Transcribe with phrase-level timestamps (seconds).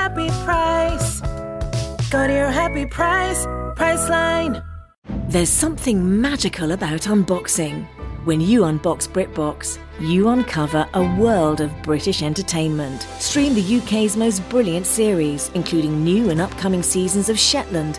[0.00, 1.20] happy price.
[2.10, 3.46] Go to your happy price,
[3.80, 4.62] Priceline.
[5.28, 7.86] There's something magical about unboxing.
[8.24, 13.02] When you unbox BritBox, you uncover a world of British entertainment.
[13.20, 17.98] Stream the UK's most brilliant series, including new and upcoming seasons of Shetland,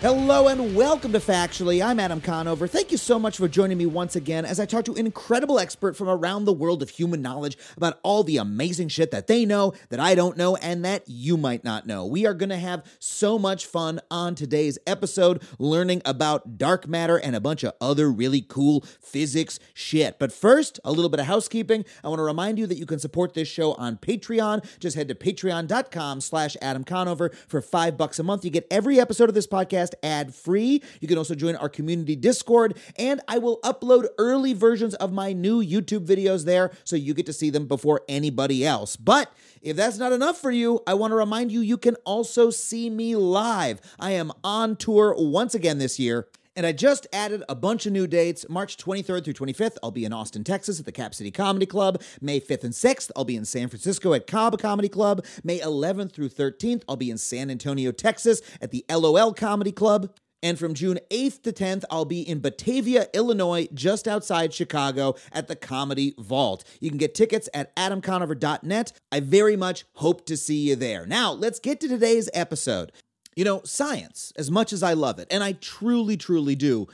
[0.00, 1.84] Hello and welcome to Factually.
[1.84, 2.66] I'm Adam Conover.
[2.66, 5.58] Thank you so much for joining me once again as I talk to an incredible
[5.58, 9.44] expert from around the world of human knowledge about all the amazing shit that they
[9.44, 12.06] know, that I don't know, and that you might not know.
[12.06, 17.18] We are going to have so much fun on today's episode learning about dark matter
[17.18, 20.18] and a bunch of other really cool physics shit.
[20.18, 21.84] But first, a little bit of housekeeping.
[22.02, 24.66] I want to remind you that you can support this show on Patreon.
[24.78, 28.46] Just head to patreon.com slash Adam Conover for five bucks a month.
[28.46, 30.82] You get every episode of this podcast ad free.
[31.00, 35.32] You can also join our community Discord, and I will upload early versions of my
[35.32, 38.96] new YouTube videos there so you get to see them before anybody else.
[38.96, 42.50] But if that's not enough for you, I want to remind you you can also
[42.50, 43.80] see me live.
[43.98, 46.28] I am on tour once again this year.
[46.60, 48.44] And I just added a bunch of new dates.
[48.50, 52.02] March 23rd through 25th, I'll be in Austin, Texas at the Cap City Comedy Club.
[52.20, 55.24] May 5th and 6th, I'll be in San Francisco at Cobb Comedy Club.
[55.42, 60.14] May 11th through 13th, I'll be in San Antonio, Texas at the LOL Comedy Club.
[60.42, 65.48] And from June 8th to 10th, I'll be in Batavia, Illinois, just outside Chicago at
[65.48, 66.62] the Comedy Vault.
[66.78, 68.92] You can get tickets at adamconover.net.
[69.10, 71.06] I very much hope to see you there.
[71.06, 72.92] Now, let's get to today's episode.
[73.36, 76.88] You know, science, as much as I love it, and I truly, truly do,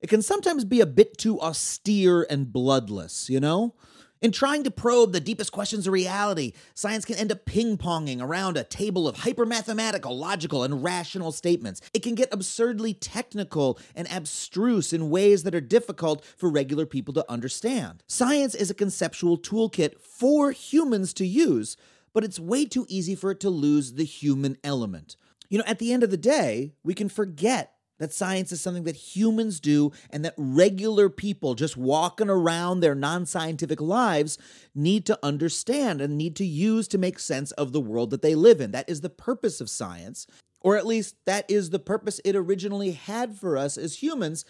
[0.00, 3.74] it can sometimes be a bit too austere and bloodless, you know?
[4.22, 8.22] In trying to probe the deepest questions of reality, science can end up ping ponging
[8.22, 11.80] around a table of hypermathematical, logical, and rational statements.
[11.92, 17.12] It can get absurdly technical and abstruse in ways that are difficult for regular people
[17.14, 18.04] to understand.
[18.06, 21.76] Science is a conceptual toolkit for humans to use,
[22.12, 25.16] but it's way too easy for it to lose the human element.
[25.52, 28.84] You know, at the end of the day, we can forget that science is something
[28.84, 34.38] that humans do and that regular people just walking around their non scientific lives
[34.74, 38.34] need to understand and need to use to make sense of the world that they
[38.34, 38.70] live in.
[38.70, 40.26] That is the purpose of science,
[40.62, 44.46] or at least that is the purpose it originally had for us as humans.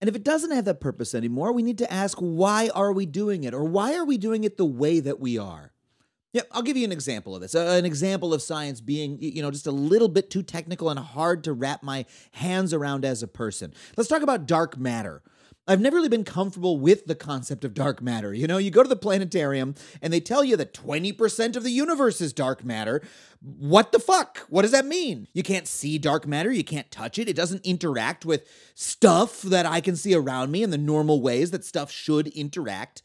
[0.00, 3.06] And if it doesn't have that purpose anymore, we need to ask why are we
[3.06, 5.72] doing it or why are we doing it the way that we are?
[6.32, 7.54] Yeah, I'll give you an example of this.
[7.54, 10.98] Uh, an example of science being, you know, just a little bit too technical and
[10.98, 13.72] hard to wrap my hands around as a person.
[13.96, 15.22] Let's talk about dark matter.
[15.66, 18.32] I've never really been comfortable with the concept of dark matter.
[18.32, 21.70] You know, you go to the planetarium and they tell you that 20% of the
[21.70, 23.02] universe is dark matter.
[23.40, 24.38] What the fuck?
[24.48, 25.28] What does that mean?
[25.34, 29.66] You can't see dark matter, you can't touch it, it doesn't interact with stuff that
[29.66, 33.02] I can see around me in the normal ways that stuff should interact.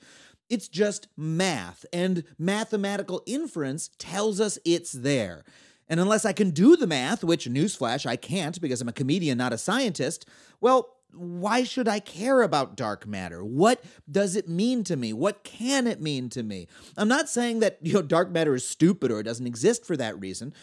[0.54, 5.44] It's just math, and mathematical inference tells us it's there.
[5.90, 9.40] And unless I can do the math, which, newsflash, I can't because I'm a comedian,
[9.40, 10.28] not a scientist,
[10.62, 13.44] well, why should I care about dark matter?
[13.44, 15.12] What does it mean to me?
[15.12, 16.68] What can it mean to me?
[16.96, 19.98] I'm not saying that you know dark matter is stupid or it doesn't exist for
[19.98, 20.54] that reason.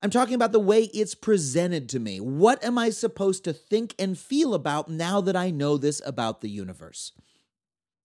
[0.00, 2.20] I'm talking about the way it's presented to me.
[2.20, 6.40] What am I supposed to think and feel about now that I know this about
[6.40, 7.10] the universe?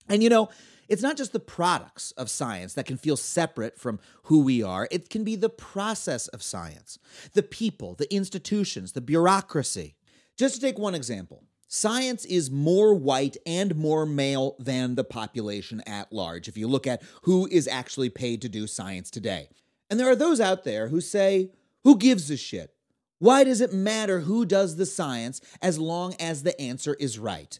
[0.09, 0.49] And you know,
[0.87, 4.87] it's not just the products of science that can feel separate from who we are,
[4.91, 6.99] it can be the process of science,
[7.33, 9.95] the people, the institutions, the bureaucracy.
[10.37, 11.43] Just to take one example.
[11.67, 16.85] Science is more white and more male than the population at large, if you look
[16.85, 19.49] at who is actually paid to do science today.
[19.89, 21.51] And there are those out there who say,
[21.83, 22.71] who gives a shit?
[23.19, 27.59] Why does it matter who does the science as long as the answer is right?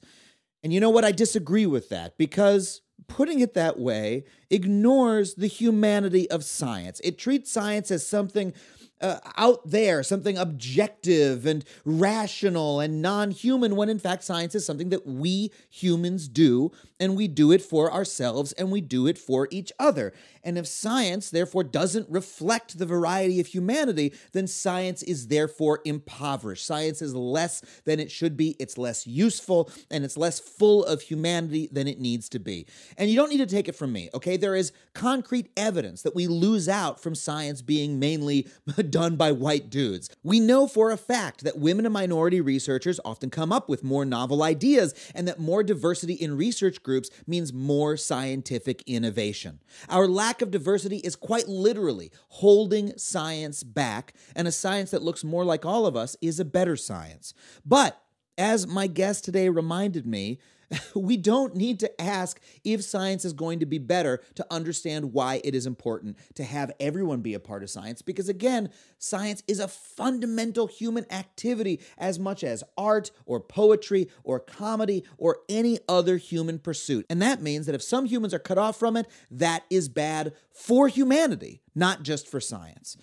[0.63, 1.05] And you know what?
[1.05, 6.99] I disagree with that because putting it that way ignores the humanity of science.
[7.03, 8.53] It treats science as something
[9.01, 14.65] uh, out there, something objective and rational and non human, when in fact science is
[14.65, 19.17] something that we humans do, and we do it for ourselves and we do it
[19.17, 20.13] for each other.
[20.43, 26.65] And if science, therefore, doesn't reflect the variety of humanity, then science is therefore impoverished.
[26.65, 31.01] Science is less than it should be, it's less useful, and it's less full of
[31.01, 32.67] humanity than it needs to be.
[32.97, 34.37] And you don't need to take it from me, okay?
[34.37, 38.47] There is concrete evidence that we lose out from science being mainly
[38.89, 40.09] done by white dudes.
[40.23, 44.05] We know for a fact that women and minority researchers often come up with more
[44.05, 49.59] novel ideas, and that more diversity in research groups means more scientific innovation.
[49.89, 55.25] Our lack of diversity is quite literally holding science back, and a science that looks
[55.25, 57.33] more like all of us is a better science.
[57.65, 58.01] But
[58.37, 60.39] as my guest today reminded me,
[60.95, 65.41] we don't need to ask if science is going to be better to understand why
[65.43, 68.01] it is important to have everyone be a part of science.
[68.01, 74.39] Because again, science is a fundamental human activity as much as art or poetry or
[74.39, 77.05] comedy or any other human pursuit.
[77.09, 80.33] And that means that if some humans are cut off from it, that is bad
[80.51, 82.97] for humanity, not just for science.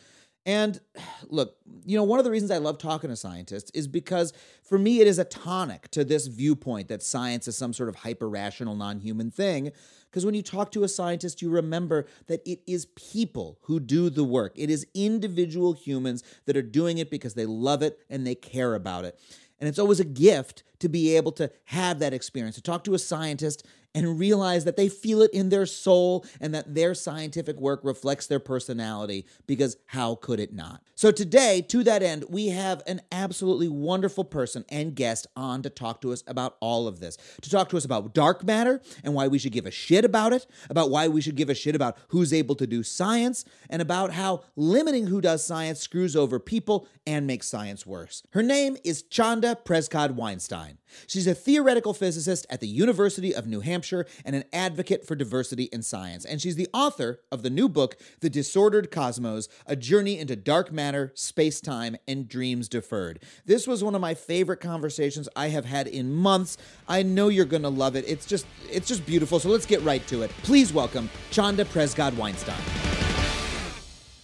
[0.44, 0.80] And
[1.28, 1.56] look,
[1.86, 5.00] you know, one of the reasons I love talking to scientists is because for me
[5.00, 8.74] it is a tonic to this viewpoint that science is some sort of hyper rational,
[8.74, 9.70] non human thing.
[10.10, 14.10] Because when you talk to a scientist, you remember that it is people who do
[14.10, 18.26] the work, it is individual humans that are doing it because they love it and
[18.26, 19.18] they care about it.
[19.60, 22.94] And it's always a gift to be able to have that experience, to talk to
[22.94, 27.60] a scientist and realize that they feel it in their soul and that their scientific
[27.60, 30.82] work reflects their personality because how could it not?
[30.94, 35.70] So, today, to that end, we have an absolutely wonderful person and guest on to
[35.70, 39.14] talk to us about all of this, to talk to us about dark matter and
[39.14, 41.74] why we should give a shit about it, about why we should give a shit
[41.74, 46.38] about who's able to do science, and about how limiting who does science screws over
[46.38, 48.22] people and makes science worse.
[48.30, 50.78] Her name is Chanda Prescod Weinstein.
[51.06, 53.81] She's a theoretical physicist at the University of New Hampshire
[54.25, 56.25] and an advocate for diversity in science.
[56.25, 60.73] And she's the author of the new book, The Disordered Cosmos A Journey into Dark
[60.73, 63.23] Matter, Space Time, and Dreams Deferred.
[63.44, 66.56] This was one of my favorite conversations I have had in months.
[66.88, 68.05] I know you're going to love it.
[68.06, 69.38] It's just it's just beautiful.
[69.38, 70.31] So let's get right to it.
[70.43, 72.55] Please welcome Chanda Prescod Weinstein.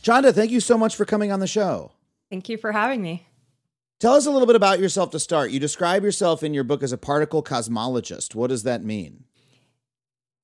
[0.02, 1.92] Chanda, thank you so much for coming on the show.
[2.30, 3.26] Thank you for having me.
[4.00, 5.50] Tell us a little bit about yourself to start.
[5.50, 8.34] You describe yourself in your book as a particle cosmologist.
[8.34, 9.24] What does that mean?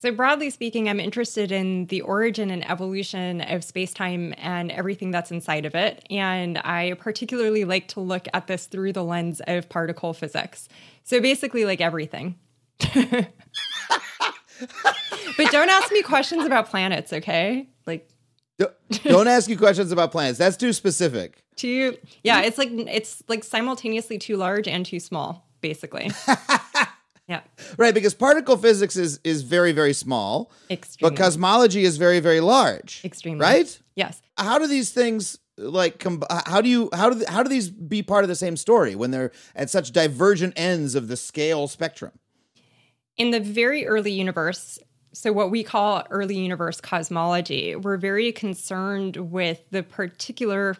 [0.05, 5.31] So, broadly speaking, I'm interested in the origin and evolution of space-time and everything that's
[5.31, 6.05] inside of it.
[6.11, 10.69] And I particularly like to look at this through the lens of particle physics.
[11.05, 12.35] So, basically, like everything.
[12.95, 13.31] but
[15.51, 17.67] don't ask me questions about planets, okay?
[17.87, 18.06] Like,
[19.05, 20.37] don't ask you questions about planets.
[20.37, 21.43] That's too specific.
[21.56, 26.11] Too, yeah, it's like it's like simultaneously too large and too small, basically.
[27.26, 27.41] yeah,
[27.79, 31.17] Right, because particle physics is is very very small, extremely.
[31.17, 33.00] but cosmology is very very large.
[33.05, 33.41] Extremely.
[33.41, 33.79] Right?
[33.97, 34.21] yes.
[34.37, 37.71] How do these things like com- how do you how do th- how do these
[37.71, 41.69] be part of the same story when they're at such divergent ends of the scale
[41.69, 42.13] spectrum?
[43.17, 44.77] in the very early universe,
[45.13, 50.77] so what we call early universe cosmology, we're very concerned with the particular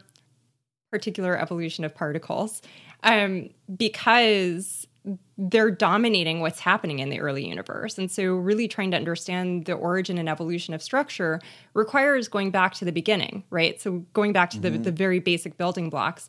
[0.90, 2.61] particular evolution of particles
[3.04, 4.87] um, because
[5.37, 7.99] they're dominating what's happening in the early universe.
[7.99, 11.40] And so, really trying to understand the origin and evolution of structure
[11.75, 13.80] requires going back to the beginning, right?
[13.80, 14.82] So, going back to the, mm-hmm.
[14.82, 16.28] the very basic building blocks.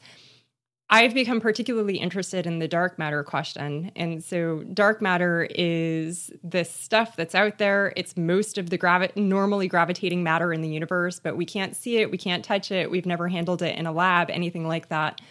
[0.88, 3.92] I've become particularly interested in the dark matter question.
[3.96, 7.92] And so, dark matter is this stuff that's out there.
[7.96, 11.98] It's most of the gravi- normally gravitating matter in the universe, but we can't see
[11.98, 15.22] it, we can't touch it, we've never handled it in a lab, anything like that.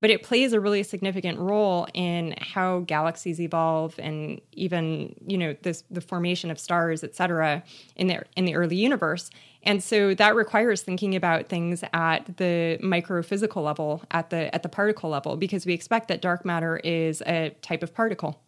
[0.00, 5.56] But it plays a really significant role in how galaxies evolve and even, you know,
[5.62, 7.64] this, the formation of stars, et cetera,
[7.96, 9.28] in the, in the early universe.
[9.64, 14.68] And so that requires thinking about things at the microphysical level, at the at the
[14.68, 18.40] particle level, because we expect that dark matter is a type of particle.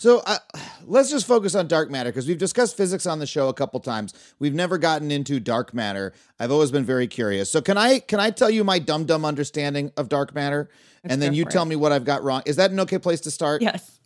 [0.00, 0.38] So uh,
[0.86, 3.78] let's just focus on dark matter because we've discussed physics on the show a couple
[3.80, 4.14] times.
[4.38, 6.14] We've never gotten into dark matter.
[6.38, 7.52] I've always been very curious.
[7.52, 10.70] So can I can I tell you my dumb dumb understanding of dark matter,
[11.04, 11.66] and then you tell it.
[11.66, 12.40] me what I've got wrong?
[12.46, 13.60] Is that an okay place to start?
[13.60, 13.98] Yes.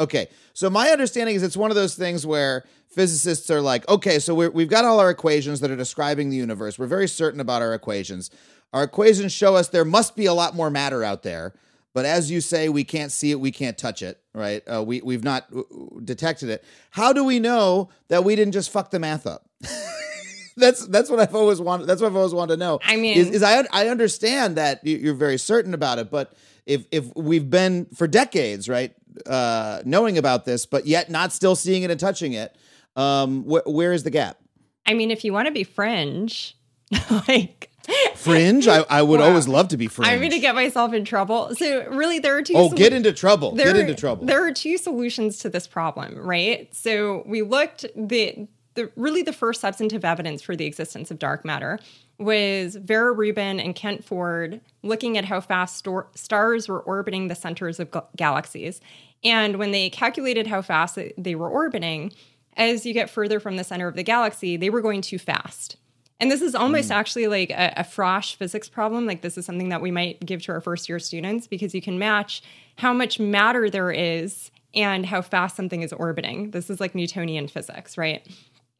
[0.00, 4.18] Okay, so my understanding is it's one of those things where physicists are like, okay,
[4.18, 6.76] so we're, we've got all our equations that are describing the universe.
[6.76, 8.32] We're very certain about our equations.
[8.72, 11.54] Our equations show us there must be a lot more matter out there,
[11.96, 14.62] but as you say, we can't see it, we can't touch it, right?
[14.68, 15.62] Uh, we we've not uh,
[16.04, 16.62] detected it.
[16.90, 19.48] How do we know that we didn't just fuck the math up?
[20.58, 21.86] that's that's what I've always wanted.
[21.86, 22.80] That's what I've always wanted to know.
[22.84, 26.34] I mean- is, is I I understand that you- you're very certain about it, but
[26.66, 28.92] if if we've been for decades, right,
[29.26, 32.54] uh, knowing about this, but yet not still seeing it and touching it,
[32.96, 34.36] um, wh- where is the gap?
[34.84, 36.56] I mean, if you want to be fringe,
[37.28, 37.70] like
[38.14, 38.66] Fringe.
[38.68, 39.26] I, I would Wow.
[39.28, 40.08] always love to be fringe.
[40.10, 41.54] I'm going to get myself in trouble.
[41.54, 42.54] So really, there are two.
[42.56, 43.52] oh, get into trouble.
[43.54, 44.26] there, get into trouble.
[44.26, 46.74] There are two solutions to this problem, right?
[46.74, 51.44] So we looked the the really the first substantive evidence for the existence of dark
[51.46, 51.78] matter
[52.18, 57.80] was Vera Rubin and Kent Ford looking at how fast stars were orbiting the centers
[57.80, 58.80] of gal- galaxies.
[59.24, 62.12] And when they calculated how fast they were orbiting,
[62.56, 65.76] as you get further from the center of the galaxy, they were going too fast.
[66.18, 66.94] And this is almost hmm.
[66.94, 69.06] actually like a, a frosh physics problem.
[69.06, 71.82] Like this is something that we might give to our first year students because you
[71.82, 72.42] can match
[72.76, 76.50] how much matter there is and how fast something is orbiting.
[76.50, 78.26] This is like Newtonian physics, right?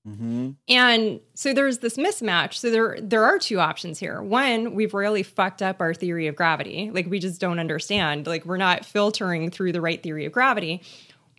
[0.07, 0.51] Mm-hmm.
[0.69, 2.55] And so there's this mismatch.
[2.55, 4.23] So there there are two options here.
[4.23, 6.91] One, we've really fucked up our theory of gravity.
[6.93, 8.27] Like we just don't understand.
[8.27, 10.83] Like we're not filtering through the right theory of gravity.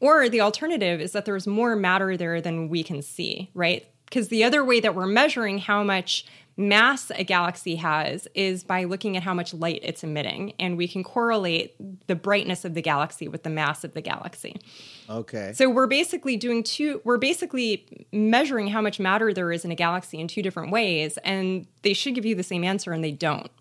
[0.02, 3.88] Or the alternative is that there's more matter there than we can see, right?
[4.10, 6.26] Because the other way that we're measuring how much
[6.58, 10.54] mass a galaxy has is by looking at how much light it's emitting.
[10.60, 11.76] And we can correlate
[12.08, 14.60] the brightness of the galaxy with the mass of the galaxy.
[15.08, 15.52] okay.
[15.54, 19.76] So we're basically doing two, we're basically measuring how much matter there is in a
[19.76, 21.18] galaxy in two different ways.
[21.24, 23.52] And they should give you the same answer and they don't,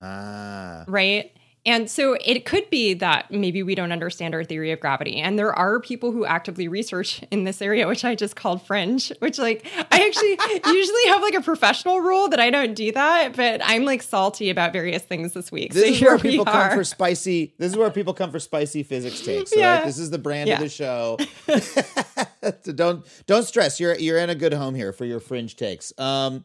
[0.00, 0.84] ah.
[0.86, 1.32] right?
[1.66, 5.16] And so it could be that maybe we don't understand our theory of gravity.
[5.20, 9.12] And there are people who actively research in this area, which I just called fringe,
[9.18, 10.38] which like I actually
[10.74, 14.48] usually have like a professional rule that I don't do that, but I'm like salty
[14.48, 15.74] about various things this week.
[15.74, 17.54] This so is here where people come for spicy.
[17.58, 19.54] This is where people come for spicy physics takes.
[19.54, 19.76] Yeah.
[19.76, 19.84] right?
[19.84, 20.54] This is the brand Yeah.
[20.54, 21.18] of the show.
[22.62, 23.78] so don't don't stress.
[23.78, 25.92] You're you're in a good home here for your fringe takes.
[25.98, 26.44] Um,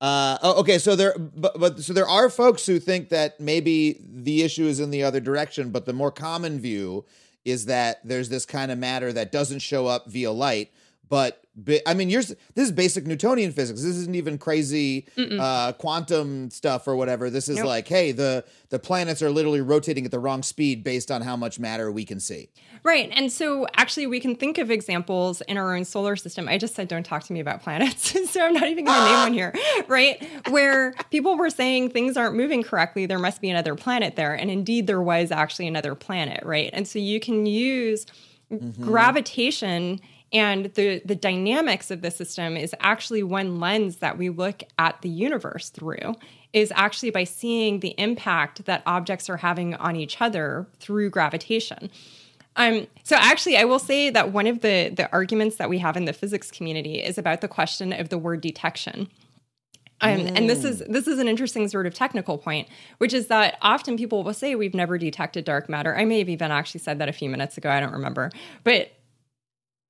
[0.00, 0.78] uh, oh, okay.
[0.78, 4.80] So there, but, but so there are folks who think that maybe the issue is
[4.80, 7.04] in the other direction, but the more common view
[7.44, 10.70] is that there's this kind of matter that doesn't show up via light.
[11.08, 11.42] But
[11.86, 12.34] I mean, yours.
[12.54, 13.80] This is basic Newtonian physics.
[13.80, 17.30] This isn't even crazy uh, quantum stuff or whatever.
[17.30, 17.66] This is Nope.
[17.66, 21.36] like, hey, the the planets are literally rotating at the wrong speed based on how
[21.36, 22.50] much matter we can see.
[22.82, 23.10] Right.
[23.12, 26.46] And so actually, we can think of examples in our own solar system.
[26.46, 28.14] I just said, don't talk to me about planets.
[28.30, 29.54] so I'm not even going to name one here,
[29.88, 30.22] right?
[30.50, 33.06] Where people were saying things aren't moving correctly.
[33.06, 34.34] There must be another planet there.
[34.34, 36.70] And indeed, there was actually another planet, right?
[36.72, 38.06] And so you can use
[38.80, 40.00] gravitation
[40.32, 45.00] and the, the dynamics of the system is actually one lens that we look at
[45.02, 46.14] the universe through
[46.52, 51.90] is actually by seeing the impact that objects are having on each other through gravitation
[52.56, 55.96] um, so actually, I will say that one of the the arguments that we have
[55.96, 59.08] in the physics community is about the question of the word detection.
[60.00, 62.68] Um, And this is this is an interesting sort of technical point,
[62.98, 65.96] which is that often people will say we've never detected dark matter.
[65.96, 67.70] I may have even actually said that a few minutes ago.
[67.70, 68.30] I don't remember,
[68.64, 68.90] but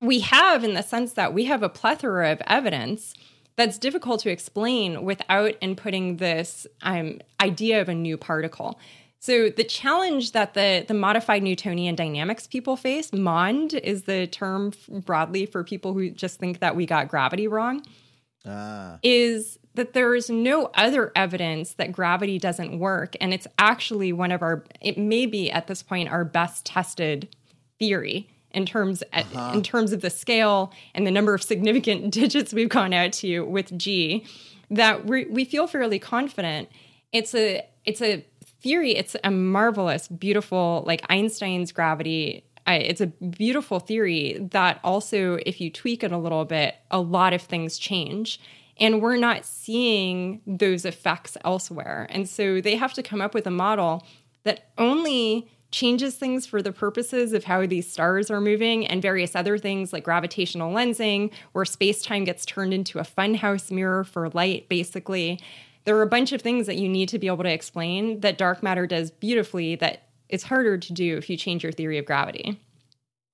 [0.01, 3.13] we have in the sense that we have a plethora of evidence
[3.55, 8.79] that's difficult to explain without inputting this um, idea of a new particle.
[9.19, 14.73] So the challenge that the the modified Newtonian dynamics people face, MOND is the term
[14.87, 17.83] broadly for people who just think that we got gravity wrong,
[18.45, 24.13] Ah, is that there is no other evidence that gravity doesn't work, and it's actually
[24.13, 27.27] one of our it may be at this point our best tested
[27.79, 29.51] theory in terms uh-huh.
[29.53, 33.41] in terms of the scale and the number of significant digits we've gone out to
[33.41, 34.25] with G
[34.69, 36.69] that we we feel fairly confident.
[37.11, 38.25] It's a it's a
[38.61, 38.95] theory.
[38.95, 42.43] It's a marvelous, beautiful like Einstein's gravity.
[42.65, 46.99] I, it's a beautiful theory that also, if you tweak it a little bit, a
[46.99, 48.41] lot of things change.
[48.79, 52.07] And we're not seeing those effects elsewhere.
[52.09, 54.05] And so they have to come up with a model
[54.43, 59.35] that only changes things for the purposes of how these stars are moving and various
[59.35, 64.27] other things like gravitational lensing, where space time gets turned into a funhouse mirror for
[64.29, 65.39] light, basically.
[65.85, 68.39] There are a bunch of things that you need to be able to explain that
[68.39, 72.05] dark matter does beautifully that it's harder to do if you change your theory of
[72.05, 72.59] gravity.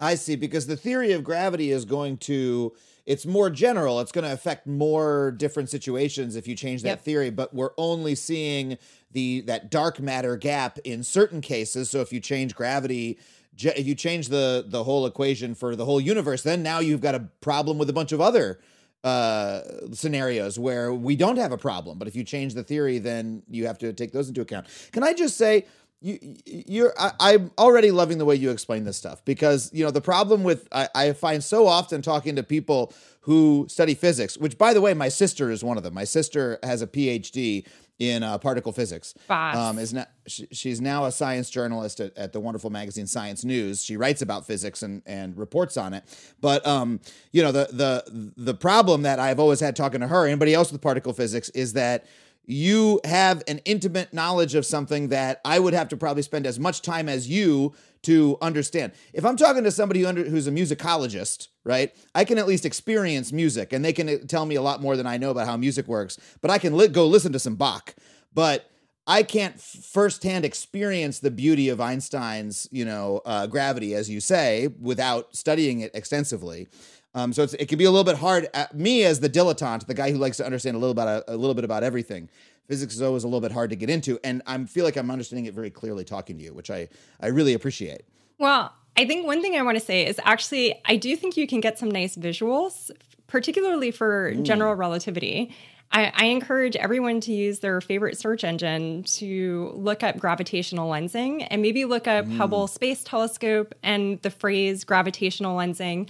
[0.02, 0.36] I see.
[0.36, 2.74] Because the theory of gravity is going to
[3.06, 4.00] it's more general.
[4.00, 7.02] It's going to affect more different situations if you change that Yep.
[7.02, 7.30] theory.
[7.30, 8.78] But we're only seeing
[9.12, 11.90] the that dark matter gap in certain cases.
[11.90, 13.20] So if you change gravity,
[13.58, 17.16] if you change the the whole equation for the whole universe, then now you've got
[17.16, 18.60] a problem with a bunch of other
[19.04, 23.44] uh scenarios where we don't have a problem but if you change the theory then
[23.50, 25.66] you have to take those into account can i just say
[26.04, 29.92] you you're I, i'm already loving the way you explain this stuff because you know
[29.92, 34.58] the problem with I, I find so often talking to people who study physics which
[34.58, 37.66] by the way my sister is one of them my sister has a phd
[38.00, 39.14] in uh, particle physics
[39.56, 43.46] um, is now she, she's now a science journalist at, at the wonderful magazine Science
[43.46, 43.84] News.
[43.84, 46.04] She writes about physics and and reports on it.
[46.42, 50.26] But um, you know the the the problem that I've always had talking to her,
[50.26, 52.06] anybody else with particle physics, is that
[52.46, 56.60] you have an intimate knowledge of something that I would have to probably spend as
[56.60, 57.74] much time as you
[58.04, 58.92] to understand.
[59.14, 62.66] If I'm talking to somebody who under, who's a musicologist, right, I can at least
[62.66, 65.48] experience music and they can uh, tell me a lot more than I know about
[65.48, 67.96] how music works, but I can li- go listen to some Bach.
[68.34, 68.70] But
[69.06, 74.70] I can't firsthand experience the beauty of Einstein's, you know, uh, gravity, as you say,
[74.80, 76.68] without studying it extensively.
[77.16, 78.50] Um, so it's, it can be a little bit hard.
[78.54, 81.34] At me as the dilettante, the guy who likes to understand a little about a,
[81.34, 82.30] a little bit about everything.
[82.68, 85.12] Physics is always a little bit hard to get into, and I feel like I'm
[85.12, 86.88] understanding it very clearly talking to you, which I
[87.20, 88.04] I really appreciate.
[88.40, 91.48] Well, I think one thing I want to say is actually, I do think you
[91.48, 92.90] can get some nice visuals,
[93.28, 95.54] particularly for general relativity.
[95.92, 101.46] I, I encourage everyone to use their favorite search engine to look up gravitational lensing
[101.52, 106.10] and maybe look up Hubble Space Telescope and the phrase gravitational lensing.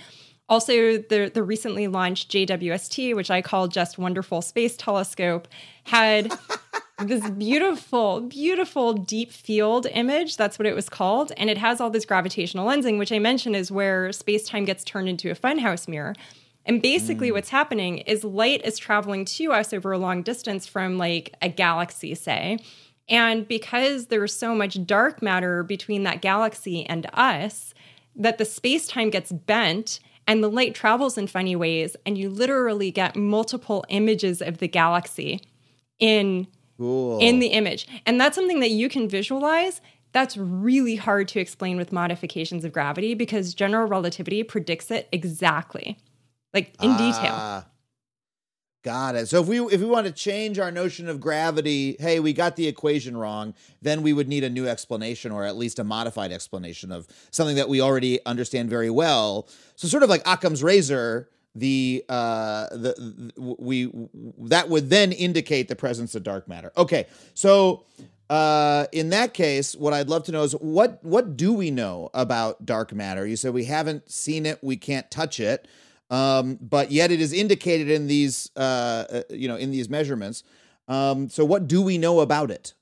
[0.49, 5.47] Also, the, the recently launched JWST, which I call just Wonderful Space Telescope,
[5.85, 6.37] had
[6.99, 10.35] this beautiful, beautiful deep field image.
[10.37, 11.31] That's what it was called.
[11.37, 14.83] And it has all this gravitational lensing, which I mentioned is where space time gets
[14.83, 16.13] turned into a funhouse mirror.
[16.65, 17.33] And basically, mm.
[17.33, 21.49] what's happening is light is traveling to us over a long distance from like a
[21.49, 22.59] galaxy, say.
[23.09, 27.73] And because there's so much dark matter between that galaxy and us,
[28.15, 32.29] that the space time gets bent and the light travels in funny ways, and you
[32.29, 35.41] literally get multiple images of the galaxy
[35.99, 37.19] in Cool.
[37.19, 37.87] in the image.
[38.05, 39.81] And that's something that you can visualize.
[40.11, 45.97] That's really hard to explain with modifications of gravity because general relativity predicts it exactly,
[46.53, 47.33] like in detail.
[47.33, 47.65] Ah.
[48.83, 49.29] Got it.
[49.29, 52.57] So if we if we want to change our notion of gravity, hey, we got
[52.57, 56.33] the equation wrong, then we would need a new explanation or at least a modified
[56.33, 59.47] explanation of something that we already understand very well.
[59.77, 63.89] So sort of like Occam's razor, the uh the, the we
[64.39, 66.73] that would then indicate the presence of dark matter.
[66.75, 67.07] Okay.
[67.35, 67.85] So
[68.29, 72.09] uh in that case, what I'd love to know is what what do we know
[72.13, 73.25] about dark matter?
[73.25, 75.69] You said we haven't seen it, we can't touch it
[76.13, 78.59] um, but yet it is indicated in these, uh,
[79.09, 80.43] uh, you know, in these measurements.
[80.87, 82.75] Um, so what do we know about it?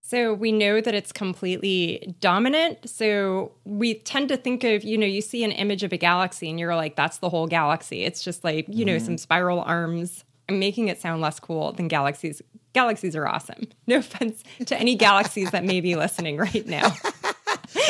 [0.00, 2.88] So we know that it's completely dominant.
[2.88, 6.48] So we tend to think of, you know, you see an image of a galaxy
[6.48, 8.04] and you're like, that's the whole galaxy.
[8.04, 10.24] It's just like, you know, some spiral arms.
[10.48, 12.40] I'm making it sound less cool than galaxies.
[12.72, 13.68] Galaxies are awesome.
[13.86, 16.90] No offense to any galaxies that may be listening right now.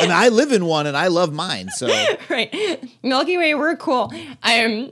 [0.01, 1.69] And I live in one, and I love mine.
[1.69, 1.87] So
[2.29, 2.83] right.
[3.03, 4.11] Milky Way, we're cool.
[4.43, 4.91] Um,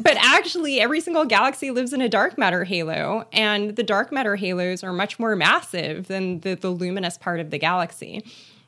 [0.00, 4.36] but actually, every single galaxy lives in a dark matter halo, and the dark matter
[4.36, 8.24] halos are much more massive than the, the luminous part of the galaxy.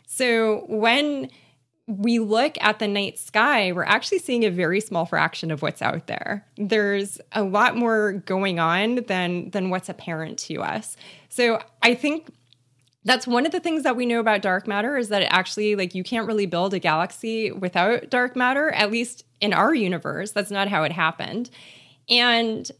[0.06, 1.30] So when
[1.86, 5.82] we look at the night sky, we're actually seeing a very small fraction of what's
[5.82, 6.46] out there.
[6.56, 10.96] There's a lot more going on than than what's apparent to us.
[11.28, 12.30] So I think
[13.04, 15.76] that's one of the things that we know about dark matter is that it actually
[15.76, 20.32] like you can't really build a galaxy without dark matter at least in our universe.
[20.32, 21.50] That's not how it happened.
[22.08, 22.70] And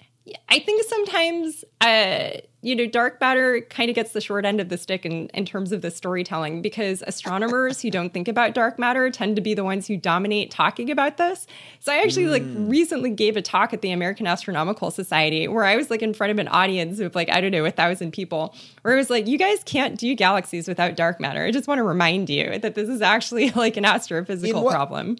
[0.48, 2.30] i think sometimes uh
[2.62, 5.44] you know dark matter kind of gets the short end of the stick in, in
[5.44, 9.52] terms of the storytelling because astronomers who don't think about dark matter tend to be
[9.52, 11.46] the ones who dominate talking about this.
[11.80, 15.76] So i actually like recently gave a talk at the american astronomical society where i
[15.76, 18.54] was like in front of an audience of like i don't know a thousand people
[18.82, 21.44] where it was like you guys can't do galaxies without dark matter.
[21.44, 25.16] I just want to remind you that this is actually like an astrophysical what- problem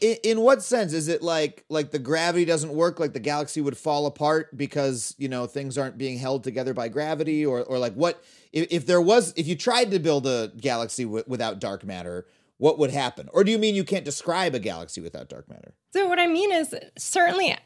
[0.00, 0.92] in, in what sense?
[0.92, 5.14] Is it like like the gravity doesn't work like the galaxy would fall apart because
[5.18, 7.46] you know things aren't being held together by gravity?
[7.46, 8.22] Or or like what
[8.52, 12.26] if, if there was if you tried to build a galaxy w- without dark matter
[12.58, 13.28] what would happen?
[13.32, 15.74] Or do you mean you can't describe a galaxy without dark matter?
[15.92, 17.56] So what I mean is certainly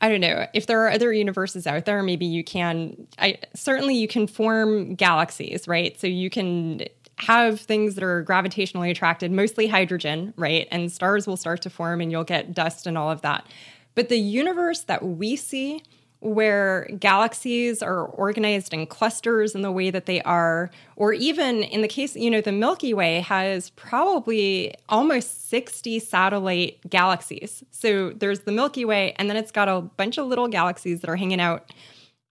[0.00, 3.94] I don't know if there are other universes out there maybe you can I certainly
[3.94, 5.98] you can form galaxies, right?
[5.98, 6.82] So you can
[7.18, 10.66] have things that are gravitationally attracted, mostly hydrogen, right?
[10.70, 13.46] And stars will start to form and you'll get dust and all of that.
[13.94, 15.82] But the universe that we see,
[16.24, 21.82] where galaxies are organized in clusters in the way that they are, or even in
[21.82, 27.62] the case, you know, the Milky Way has probably almost 60 satellite galaxies.
[27.70, 31.10] So there's the Milky Way, and then it's got a bunch of little galaxies that
[31.10, 31.70] are hanging out.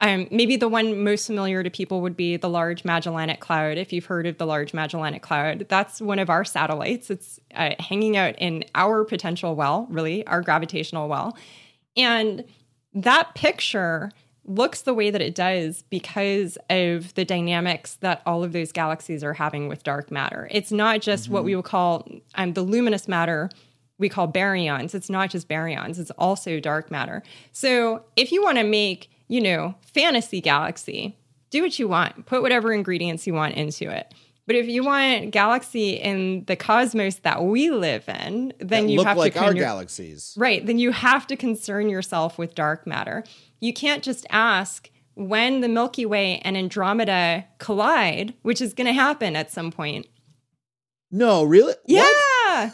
[0.04, 3.78] Um, maybe the one most familiar to people would be the Large Magellanic Cloud.
[3.78, 7.10] If you've heard of the Large Magellanic Cloud, that's one of our satellites.
[7.10, 11.38] It's uh, hanging out in our potential well, really, our gravitational well.
[11.96, 12.44] And
[12.94, 14.12] that picture
[14.44, 19.24] looks the way that it does because of the dynamics that all of those galaxies
[19.24, 20.50] are having with dark matter.
[20.52, 23.50] It's not just what we would call um, the luminous matter
[24.00, 24.94] we call baryons.
[24.94, 27.24] It's not just baryons, it's also dark matter.
[27.54, 31.18] So if you want to make, you know, fantasy galaxy,
[31.50, 34.14] do what you want, put whatever ingredients you want into it.
[34.46, 39.04] But if you want galaxy in the cosmos that we live in, then That you
[39.04, 40.36] have like to our your- galaxies.
[40.38, 40.64] Right.
[40.64, 43.24] Then you have to concern yourself with dark matter.
[43.60, 48.94] You can't just ask when the Milky Way and Andromeda collide, which is going to
[48.94, 50.06] happen at some point.
[51.10, 51.74] No, really?
[51.88, 52.70] Yeah.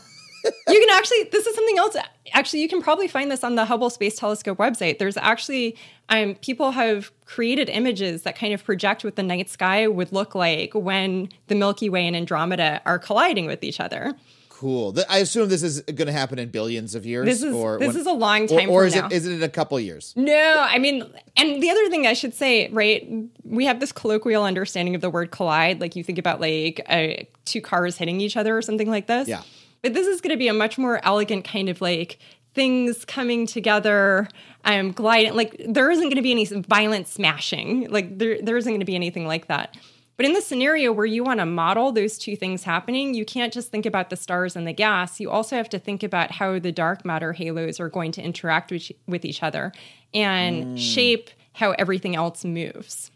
[0.68, 1.96] You can actually, this is something else.
[2.34, 4.98] Actually, you can probably find this on the Hubble Space Telescope website.
[4.98, 5.76] There's actually,
[6.10, 10.36] um, people have created images that kind of project what the night sky would look
[10.36, 14.14] like when the Milky Way and Andromeda are colliding with each other.
[14.50, 14.94] Cool.
[15.10, 17.26] I assume this is going to happen in billions of years.
[17.26, 19.06] This is- or this when- is a long time Or, from is now.
[19.06, 20.14] it is it in a couple years?
[20.18, 21.06] No, I mean,
[21.38, 23.08] and the other thing I should say, right?
[23.46, 25.80] We have this colloquial understanding of the word collide.
[25.80, 29.30] Like you think about like uh, two cars hitting each other or something like this.
[29.30, 29.44] Yeah.
[29.82, 32.20] But this is going to be a much more elegant kind of like
[32.60, 34.28] things coming together,
[34.66, 35.34] um, gliding.
[35.34, 37.90] Like there isn't going to be any violent smashing.
[37.90, 39.78] Like there, there isn't going to be anything like that.
[40.18, 43.54] But in the scenario where you want to model those two things happening, you can't
[43.54, 45.22] just think about the stars and the gas.
[45.22, 48.72] You also have to think about how the dark matter halos are going to interact
[48.72, 49.72] with, with each other
[50.14, 53.10] and shape how everything else moves.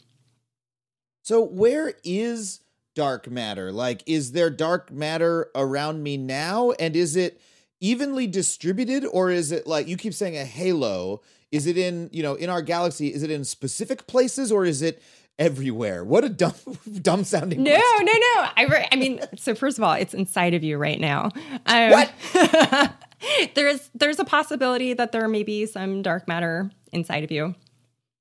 [1.23, 2.61] So where is
[2.95, 3.73] dark matter?
[3.73, 6.71] Like, is there dark matter around me now?
[6.71, 7.41] And is it
[7.83, 11.21] evenly distributed, or is it like you keep saying a halo?
[11.51, 13.13] Is it in you know in our galaxy?
[13.13, 15.01] Is it in specific places, or is it
[15.37, 16.03] everywhere?
[16.03, 16.53] What a dumb
[17.01, 17.61] dumb sounding.
[17.61, 18.05] No, question.
[18.05, 18.49] no, no.
[18.57, 21.29] I, re- I mean, so first of all, it's inside of you right now.
[21.65, 22.11] Um, What?
[23.55, 27.53] there's there's a possibility that there may be some dark matter inside of you.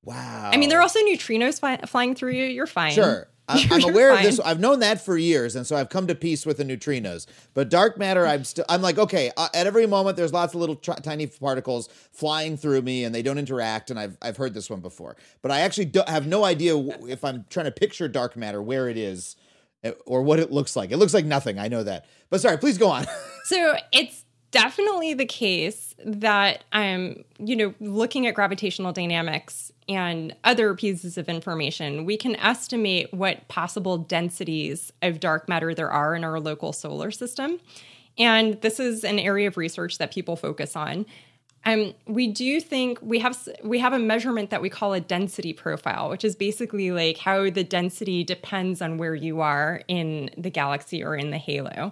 [0.05, 0.51] Wow.
[0.53, 2.44] I mean, there are also neutrinos fly- flying through you.
[2.46, 2.92] You're fine.
[2.92, 3.29] Sure.
[3.48, 4.40] I- I'm aware of this.
[4.40, 7.26] I've known that for years, and so I've come to peace with the neutrinos.
[7.55, 8.64] But dark matter, I'm still.
[8.68, 9.31] I'm like, okay.
[9.37, 13.20] Uh, at every moment, there's lots of little tiny particles flying through me, and they
[13.22, 13.90] don't interact.
[13.90, 17.09] And I've I've heard this one before, but I actually do, have no idea w-
[17.09, 19.35] if I'm trying to picture dark matter where it is,
[19.85, 20.92] uh, or what it looks like.
[20.92, 21.59] It looks like nothing.
[21.59, 22.07] I know that.
[22.31, 23.07] But sorry, please go on.
[23.44, 30.35] So it's definitely the case that I'm, um, you know, looking at gravitational dynamics and
[30.45, 36.14] other pieces of information, we can estimate what possible densities of dark matter there are
[36.14, 37.59] in our local solar system.
[38.18, 41.07] And this is an area of research that people focus on.
[41.64, 45.53] Um, we do think we have we have a measurement that we call a density
[45.53, 50.51] profile, which is basically like how the density depends on where you are in the
[50.51, 51.90] galaxy or in the halo.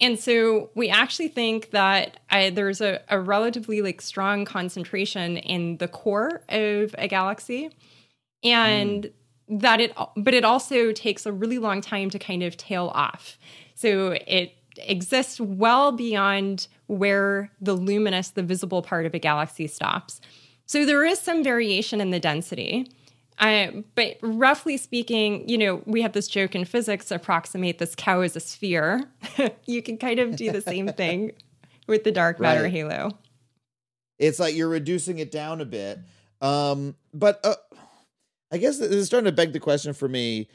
[0.00, 5.76] And so we actually think that uh, there's a, a relatively like strong concentration in
[5.76, 7.70] the core of a galaxy,
[8.42, 9.10] and
[9.48, 13.38] that it but it also takes a really long time to kind of tail off.
[13.74, 20.20] So it exists well beyond where the luminous, the visible part of a galaxy stops.
[20.66, 22.90] So there is some variation in the density.
[23.38, 28.20] Uh, but roughly speaking, you know, we have this joke in physics approximate this cow
[28.20, 29.04] as a sphere.
[29.66, 31.32] you can kind of do the same thing
[31.86, 32.72] with the dark matter Right.
[32.72, 33.18] halo.
[34.18, 35.98] It's like you're reducing it down a bit.
[36.40, 37.56] Um, but uh,
[38.52, 40.48] I guess this is starting to beg the question for me.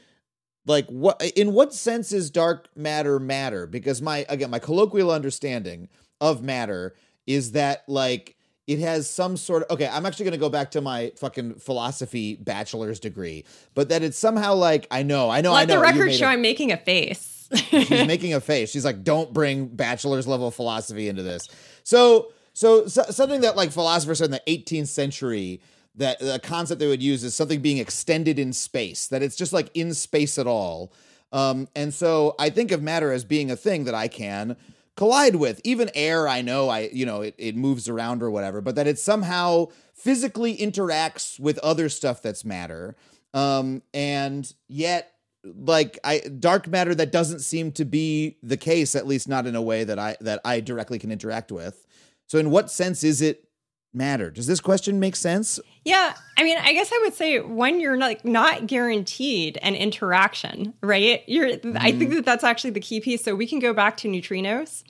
[0.66, 3.66] Like, what in what sense is dark matter matter?
[3.66, 5.88] Because my again, my colloquial understanding
[6.20, 6.94] of matter
[7.26, 9.88] is that like it has some sort of okay.
[9.88, 13.44] I'm actually going to go back to my fucking philosophy bachelor's degree,
[13.74, 15.74] but that it's somehow like I know, I know, I Let know.
[15.76, 17.48] the record show I'm making a face.
[17.52, 18.70] she's making a face.
[18.70, 21.48] She's like, "Don't bring bachelor's level philosophy into this."
[21.82, 25.60] So, so, so something that like philosophers said in the 18th century
[25.96, 29.08] that the concept they would use is something being extended in space.
[29.08, 30.92] That it's just like in space at all.
[31.32, 34.56] Um, and so I think of matter as being a thing that I can
[35.00, 35.62] collide with.
[35.64, 38.86] Even air, I know, I you know, it, it moves around or whatever, but that
[38.86, 42.96] it somehow physically interacts with other stuff that's matter.
[43.32, 49.06] Um, and yet like I dark matter that doesn't seem to be the case, at
[49.06, 51.86] least not in a way that I that I directly can interact with.
[52.26, 53.48] So in what sense is it
[53.92, 54.30] matter?
[54.30, 55.58] Does this question make sense?
[55.84, 60.74] Yeah, I mean, I guess I would say when you're like not guaranteed an interaction,
[60.82, 61.22] right?
[61.26, 61.48] You're.
[61.48, 61.98] I Mm-hmm.
[61.98, 63.22] think that that's actually the key piece.
[63.24, 64.84] So we can go back to neutrinos,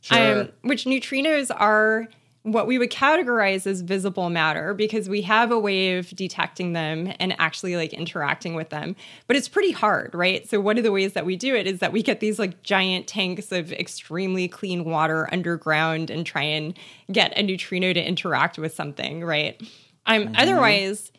[0.00, 0.40] Sure.
[0.42, 2.08] um, which neutrinos are
[2.42, 7.12] what we would categorize as visible matter because we have a way of detecting them
[7.20, 8.96] and actually like interacting with them.
[9.26, 10.48] But it's pretty hard, right?
[10.48, 12.62] So one of the ways that we do it is that we get these like
[12.62, 16.78] giant tanks of extremely clean water underground and try and
[17.12, 19.60] get a neutrino to interact with something, right?
[20.06, 21.12] Um, Otherwise,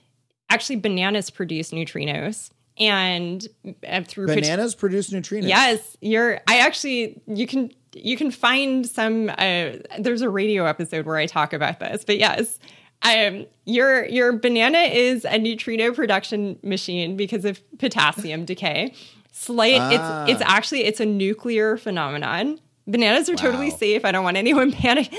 [0.50, 3.48] actually, bananas produce neutrinos, and
[3.88, 5.48] uh, through pot- Bananas produce neutrinos.
[5.48, 6.42] Yes, you're.
[6.48, 9.30] I actually you can you can find some.
[9.30, 12.60] Uh, there's a radio episode where I talk about this, but yes.
[13.04, 18.94] Um, your your banana is a neutrino production machine because of potassium decay.
[19.32, 20.24] Slight, Ah.
[20.26, 22.60] it's it's actually it's a nuclear phenomenon.
[22.88, 24.06] Bananas are totally safe.
[24.06, 25.12] I don't want anyone panic.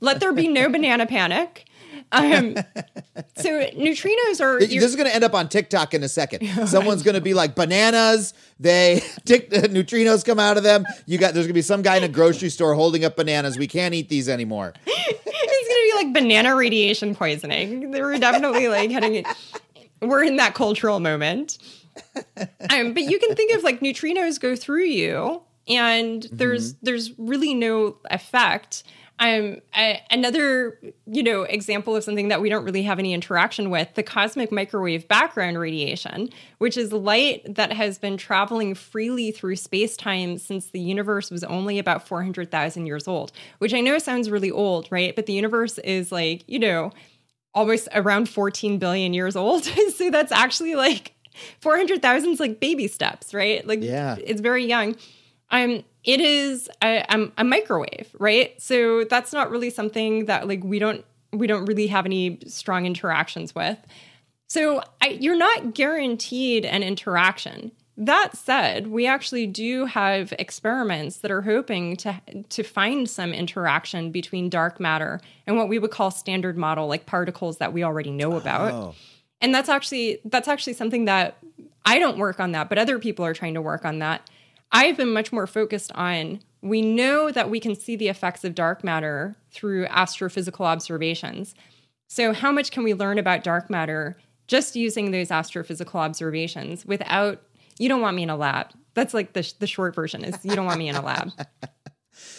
[0.00, 1.66] Let there be no banana panic.
[2.12, 2.54] Um,
[3.36, 6.46] so neutrinos are This is going to end up on TikTok in a second.
[6.68, 8.34] Someone's going to be like bananas.
[8.60, 10.84] They tick, neutrinos come out of them.
[11.06, 13.58] You got there's going to be some guy in a grocery store holding up bananas.
[13.58, 14.74] We can't eat these anymore.
[14.86, 17.90] it's gonna be like banana radiation poisoning.
[17.90, 19.24] They were definitely like heading.
[20.00, 21.58] We're in that cultural moment.
[22.70, 27.54] Um, but you can think of like neutrinos go through you, and there's there's really
[27.54, 28.84] no effect.
[29.20, 33.68] Um, a- another you know example of something that we don't really have any interaction
[33.68, 36.28] with the cosmic microwave background radiation,
[36.58, 41.42] which is light that has been traveling freely through space time since the universe was
[41.44, 43.32] only about four hundred thousand years old.
[43.58, 45.16] Which I know sounds really old, right?
[45.16, 46.92] But the universe is like you know
[47.54, 49.64] almost around 14 billion years old.
[49.96, 51.12] so that's actually like
[51.60, 53.66] 400,000 is like baby steps, right?
[53.66, 54.16] Like Yeah.
[54.22, 54.96] it's very young.
[55.50, 58.60] Um, it is a, um, a microwave, right?
[58.60, 62.86] So that's not really something that like we don't we don't really have any strong
[62.86, 63.76] interactions with.
[64.46, 67.72] So I, you're not guaranteed an interaction.
[67.98, 72.18] That said, we actually do have experiments that are hoping to
[72.48, 77.04] to find some interaction between dark matter and what we would call standard model, like
[77.04, 78.72] particles that we already know about.
[78.72, 78.94] Oh.
[79.42, 81.36] And that's actually that's actually something that
[81.84, 84.22] I don't work on that, but other people are trying to work on that.
[84.72, 88.54] I've been much more focused on we know that we can see the effects of
[88.54, 91.54] dark matter through astrophysical observations.
[92.08, 94.16] So, how much can we learn about dark matter
[94.48, 97.42] just using those astrophysical observations without,
[97.78, 98.72] you don't want me in a lab.
[98.94, 101.30] That's like the, the short version is you don't want me in a lab.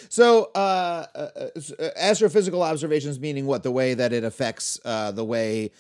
[0.10, 1.50] So, uh, uh, uh,
[1.98, 3.64] astrophysical observations meaning what?
[3.64, 5.72] The way that it affects uh, the way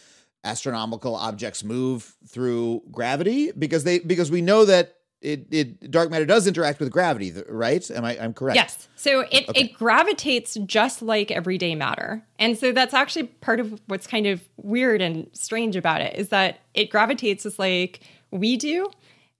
[0.43, 6.25] astronomical objects move through gravity, because they because we know that it, it dark matter
[6.25, 7.89] does interact with gravity, right?
[7.91, 8.17] Am I?
[8.19, 8.55] I'm correct.
[8.55, 8.87] Yes.
[8.95, 12.23] So it, it gravitates just like everyday matter.
[12.37, 16.29] And so that's actually part of what's kind of weird and strange about it is
[16.29, 17.99] that it gravitates just like
[18.31, 18.89] we do,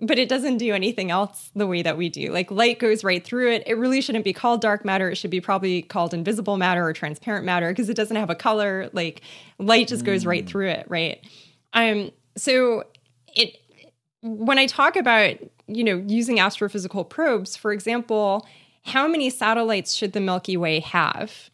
[0.02, 2.32] but it doesn't do anything else the way that we do.
[2.32, 3.64] Like light goes right through it.
[3.66, 5.10] It really shouldn't be called dark matter.
[5.10, 8.36] It should be probably called invisible matter or transparent matter because it doesn't have a
[8.36, 8.90] color.
[8.92, 9.22] Like
[9.60, 11.26] light just goes right through it, right?
[11.72, 12.84] Um so
[13.28, 13.58] it
[14.22, 15.38] when I talk about,
[15.70, 18.48] you know, using astrophysical probes, for example,
[18.86, 21.50] how many satellites should the Milky Way have?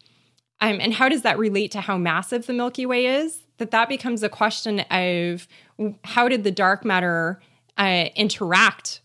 [0.60, 3.42] Um, and how does that relate to how massive the Milky Way is?
[3.58, 5.46] That that becomes a question of
[6.04, 7.40] how did the dark matter
[7.78, 9.00] uh, interact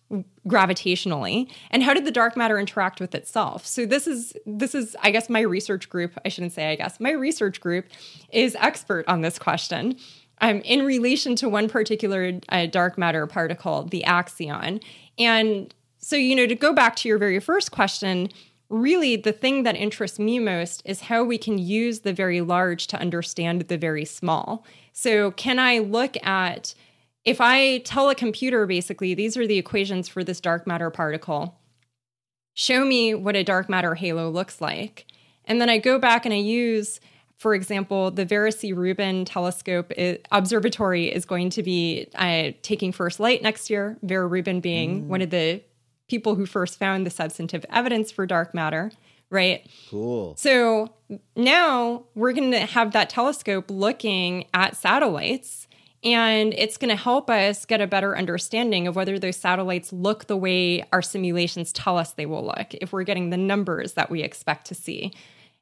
[0.48, 3.66] gravitationally, and how did the dark matter interact with itself?
[3.66, 6.18] So this is this is I guess my research group.
[6.26, 7.86] I shouldn't say I guess my research group
[8.32, 9.98] is expert on this question
[10.42, 14.84] um, in relation to one particular uh, dark matter particle, the axion.
[15.18, 18.30] And so, you know, to go back to your very first question,
[18.70, 22.88] really the thing that interests me most is how we can use the very large
[22.88, 24.66] to understand the very small.
[24.94, 26.74] So, can I look at
[27.24, 31.60] if I tell a computer basically, these are the equations for this dark matter particle,
[32.54, 35.06] show me what a dark matter halo looks like.
[35.46, 37.00] And then I go back and I use,
[37.42, 38.72] for example, the Vera C.
[38.72, 43.98] Rubin telescope i- observatory is going to be uh, taking first light next year.
[44.04, 45.64] Vera Rubin being one of the
[46.08, 48.92] people who first found the substantive evidence for dark matter,
[49.32, 49.68] right?
[49.90, 50.36] Cool.
[50.38, 50.94] So
[51.36, 55.68] now we're going to have that telescope looking at satellites,
[56.04, 60.28] and it's going to help us get a better understanding of whether those satellites look
[60.28, 64.12] the way our simulations tell us they will look, if we're getting the numbers that
[64.12, 65.12] we expect to see.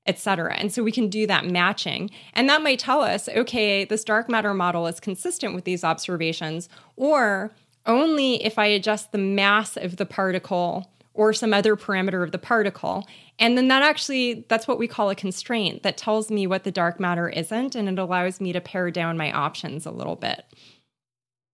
[0.10, 0.56] Et cetera.
[0.56, 2.10] And so we can do that matching.
[2.34, 6.68] And that might tell us, okay, this dark matter model is consistent with these observations,
[6.96, 7.54] or
[7.86, 12.40] only if I adjust the mass of the particle or some other parameter of the
[12.40, 13.08] particle.
[13.38, 16.72] And then that actually, that's what we call a constraint that tells me what the
[16.72, 20.44] dark matter isn't, and it allows me to pare down my options a little bit.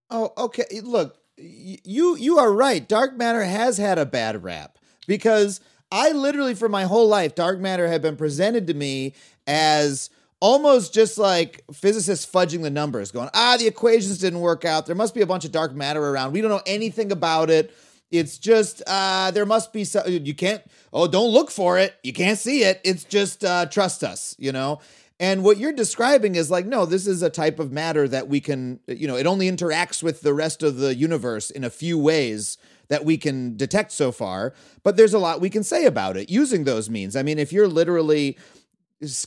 [0.09, 0.81] Oh, okay.
[0.81, 2.87] Look, you you are right.
[2.87, 5.59] Dark matter has had a bad rap because
[5.95, 9.13] I literally for my whole life dark matter had been presented to me
[9.47, 10.09] as
[10.41, 14.87] almost just like physicists fudging the numbers going, "Ah, the equations didn't work out.
[14.87, 16.33] There must be a bunch of dark matter around.
[16.33, 17.73] We don't know anything about it.
[18.11, 21.95] It's just uh there must be some you can't oh, don't look for it.
[22.03, 22.81] You can't see it.
[22.83, 24.81] It's just uh trust us, you know."
[25.17, 28.41] And what you're describing is like, no, this is a type of matter that we
[28.41, 31.97] can, you know, it only interacts with the rest of the universe in a few
[31.97, 34.53] ways that we can detect so far.
[34.83, 37.15] But there's a lot we can say about it using those means.
[37.15, 38.37] I mean, if you're literally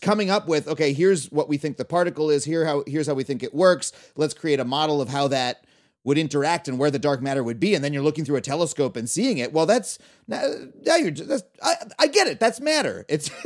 [0.00, 3.14] coming up with, okay, here's what we think the particle is, here how here's how
[3.14, 3.92] we think it works.
[4.16, 5.64] Let's create a model of how that
[6.04, 8.40] would interact and where the dark matter would be, and then you're looking through a
[8.40, 9.52] telescope and seeing it.
[9.52, 10.42] Well, that's now,
[10.86, 12.40] now you're just that's, I, I get it.
[12.40, 13.04] That's matter.
[13.08, 13.30] It's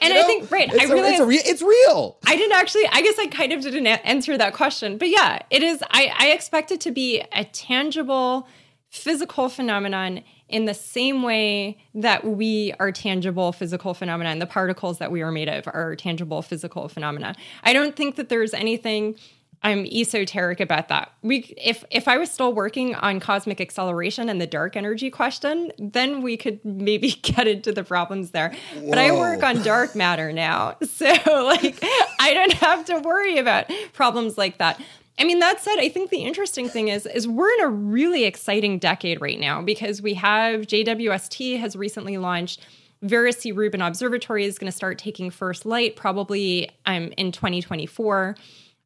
[0.00, 2.18] And I think- right, It's I realize- it's, re- it's real.
[2.26, 4.96] I didn't actually, I guess I kind of didn't answer that question.
[4.96, 8.48] But yeah, it is, I, I expect it to be a tangible
[8.90, 14.98] physical phenomenon in the same way that we are tangible physical phenomena and the particles
[14.98, 17.34] that we are made of are tangible physical phenomena.
[17.62, 19.16] I don't think that there's anything
[19.62, 21.12] I'm esoteric about that.
[21.22, 25.70] We if if I was still working on cosmic acceleration and the dark energy question,
[25.78, 28.54] then we could maybe get into the problems there.
[28.88, 30.76] But I work on dark matter now.
[31.00, 31.82] So like
[32.18, 34.80] I don't have to worry about problems like that.
[35.18, 38.24] I mean, that said, I think the interesting thing is is we're in a really
[38.24, 42.60] exciting decade right now because we have JWST has recently launched
[43.02, 43.52] Vera C.
[43.52, 48.36] Rubin Observatory is going to start taking first light probably um, in 2024.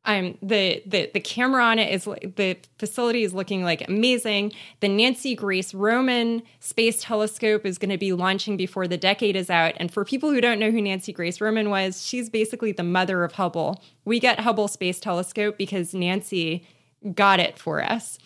[0.07, 4.53] Um, the the the camera on it is the facility is looking like amazing.
[4.81, 9.49] The Nancy Grace Roman Space Telescope is going to be launching before the decade is
[9.49, 9.75] out.
[9.79, 13.25] And for people who don't know who Nancy Grace Roman was, she's basically the mother
[13.25, 13.83] of Hubble.
[14.05, 16.67] We get Hubble Space Telescope because Nancy
[17.15, 18.19] got it for us.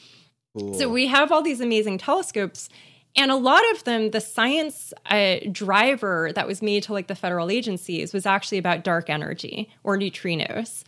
[0.76, 2.68] So we have all these amazing telescopes.
[3.14, 7.14] And a lot of them, the science uh, driver that was made to like the
[7.14, 10.84] federal agencies was actually about dark energy or neutrinos.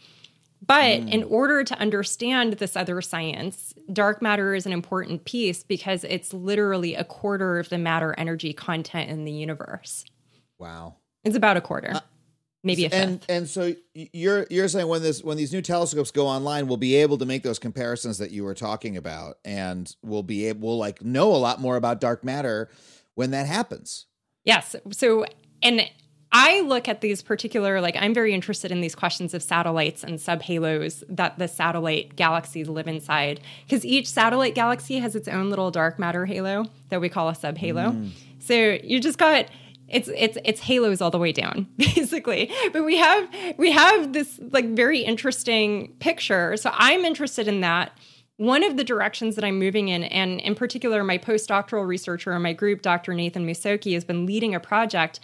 [0.65, 1.09] But hmm.
[1.09, 6.35] in order to understand this other science, dark matter is an important piece because it's
[6.35, 10.05] literally a quarter of the matter energy content in the universe.
[10.59, 10.97] Wow.
[11.25, 12.01] It's about a quarter, uh,
[12.63, 13.01] maybe a fifth.
[13.01, 16.79] and and so you're you're saying when this when these new telescopes go online we'll
[16.79, 20.69] be able to make those comparisons that you were talking about and we'll be able
[20.69, 22.71] we'll like know a lot more about dark matter
[23.17, 24.07] when that happens
[24.45, 24.75] Yes.
[24.91, 25.25] So,
[25.63, 25.83] and
[26.33, 30.19] I look at these particular, like, I'm very interested in these questions of satellites and
[30.19, 33.41] subhalos that the satellite galaxies live inside.
[33.67, 37.33] Because each satellite galaxy has its own little dark matter halo that we call a
[37.33, 37.93] subhalo.
[37.93, 38.11] Mm.
[38.39, 39.47] So you just got.
[39.89, 42.49] It's it's it's halos all the way down, basically.
[42.73, 46.57] But we have we have this like very interesting picture.
[46.57, 47.91] So I'm interested in that
[48.37, 52.41] one of the directions that I'm moving in, and in particular, my postdoctoral researcher in
[52.41, 53.15] my group, Dr.
[53.15, 55.19] Nathan Musoke, has been leading a project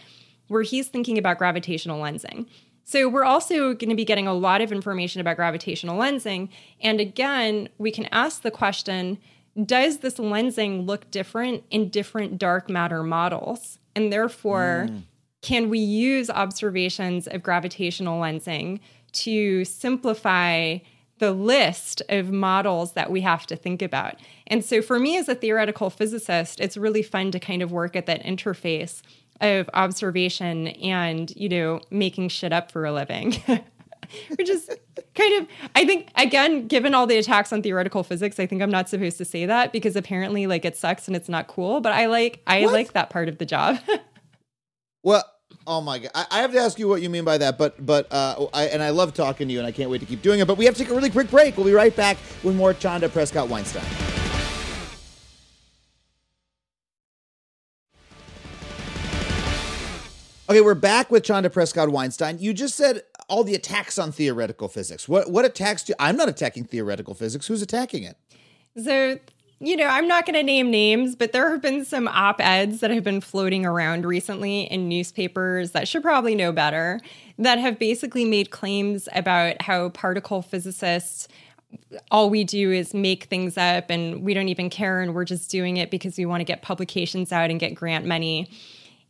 [0.49, 2.47] where he's thinking about gravitational lensing.
[2.85, 6.51] So we're also going to be getting a lot of information about gravitational lensing.
[6.81, 9.19] And again, we can ask the question
[9.65, 13.79] does this lensing look different in different dark matter models?
[13.95, 14.99] And therefore, hmm.
[15.41, 18.81] can we use observations of gravitational lensing
[19.13, 20.79] to simplify
[21.19, 24.17] the list of models that we have to think about?
[24.47, 27.97] And so, for me as a theoretical physicist, it's really fun to kind of work
[27.97, 29.01] at that interface
[29.41, 33.33] of observation and, you know, making shit up for a living.
[34.37, 34.71] Which is
[35.17, 38.71] kind of, I think, again, given all the attacks on theoretical physics, I think I'm
[38.71, 41.81] not supposed to say that because apparently, like, it sucks and it's not cool.
[41.81, 42.73] But I like, I What?
[42.73, 43.79] like that part of the job.
[45.03, 45.23] well
[45.69, 47.85] oh my god I, I have to ask you what you mean by that but
[47.85, 50.21] but uh I, and i love talking to you and i can't wait to keep
[50.21, 52.17] doing it but we have to take a really quick break we'll be right back
[52.43, 53.85] with more chanda prescod-weinstein
[60.49, 62.39] Okay, we're back with Chanda Prescod-Weinstein.
[62.39, 65.09] You just said all the attacks on theoretical physics.
[65.09, 67.49] What what attacks do I'm not attacking theoretical physics.
[67.49, 68.17] Who's attacking it?
[68.81, 69.19] So,
[69.59, 72.79] you know, I'm not going to name names, but there have been some op eds
[72.79, 77.01] that have been floating around recently in newspapers that should probably know better
[77.39, 81.27] that have basically made claims about how particle physicists
[82.13, 85.51] all we do is make things up and we don't even care and we're just
[85.51, 88.49] doing it because we want to get publications out and get grant money.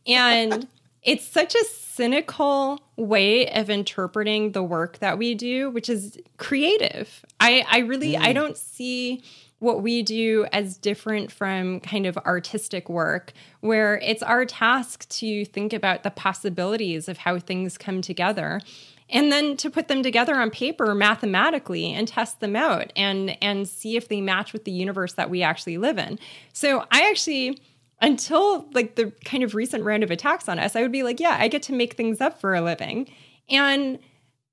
[0.07, 0.67] And
[1.07, 7.25] it's such a cynical way of interpreting the work that we do, which is creative.
[7.39, 8.35] I, I really I mm.
[8.35, 9.23] don't see
[9.59, 15.45] what we do as different from kind of artistic work, where it's our task to
[15.45, 18.61] think about the possibilities of how things come together
[19.09, 23.67] and then to put them together on paper mathematically and test them out and and
[23.67, 26.19] see if they match with the universe that we actually live in.
[26.53, 27.59] So I actually
[28.01, 31.19] until like the kind of recent round of attacks on us, I would be like,
[31.19, 33.09] yeah, I get to make things up for a living.
[33.49, 33.99] And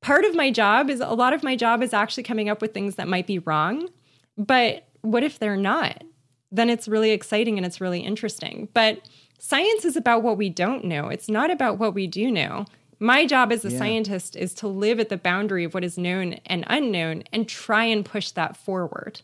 [0.01, 2.72] part of my job is a lot of my job is actually coming up with
[2.74, 3.88] things that might be wrong.
[4.36, 6.03] But what if they're not?
[6.51, 8.68] Then it's really exciting and it's really interesting.
[8.74, 11.09] But science is about what we don't know.
[11.09, 12.64] It's not about what we do know.
[13.01, 13.78] My job as a Yeah.
[13.78, 17.84] scientist is to live at the boundary of what is known and unknown and try
[17.84, 19.20] and push that forward.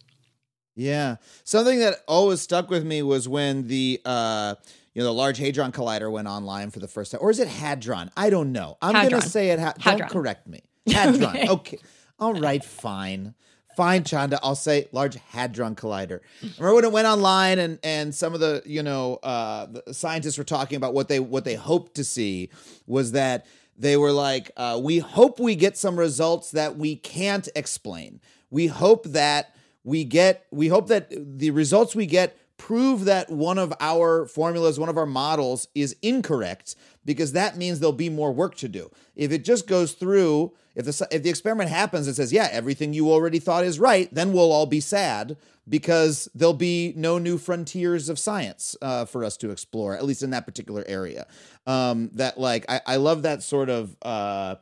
[0.74, 1.16] Yeah.
[1.44, 4.54] Something that always stuck with me was when the uh
[4.94, 7.20] you know the Large Hadron Collider went online for the first time.
[7.22, 8.10] Or is it Hadron?
[8.16, 8.76] I don't know.
[8.82, 9.98] I'm gonna say it ha- Hadron.
[9.98, 10.62] don't correct me.
[10.88, 11.24] Hadron.
[11.24, 11.48] Okay.
[11.48, 11.78] okay.
[12.18, 13.34] All right, fine.
[13.76, 14.38] Fine, Chanda.
[14.42, 16.20] I'll say Large Hadron Collider.
[16.58, 20.38] Remember when it went online and and some of the, you know, uh the scientists
[20.38, 22.50] were talking about what they what they hoped to see
[22.86, 23.46] was that
[23.78, 28.20] they were like, uh, we hope we get some results that we can't explain.
[28.50, 29.54] We hope that
[29.84, 34.78] we get we hope that the results we get prove that one of our formulas
[34.78, 38.90] one of our models is incorrect because that means there'll be more work to do.
[39.16, 42.92] If it just goes through if the if the experiment happens and says yeah everything
[42.92, 45.36] you already thought is right then we'll all be sad
[45.68, 50.22] because there'll be no new frontiers of science uh, for us to explore at least
[50.22, 51.26] in that particular area.
[51.66, 54.56] Um, that like I, I love that sort of uh,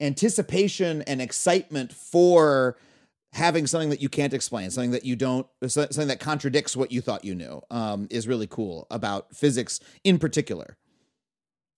[0.00, 2.76] anticipation and excitement for
[3.32, 7.00] having something that you can't explain, something that you don't, something that contradicts what you
[7.00, 10.76] thought you knew, um, is really cool about physics in particular.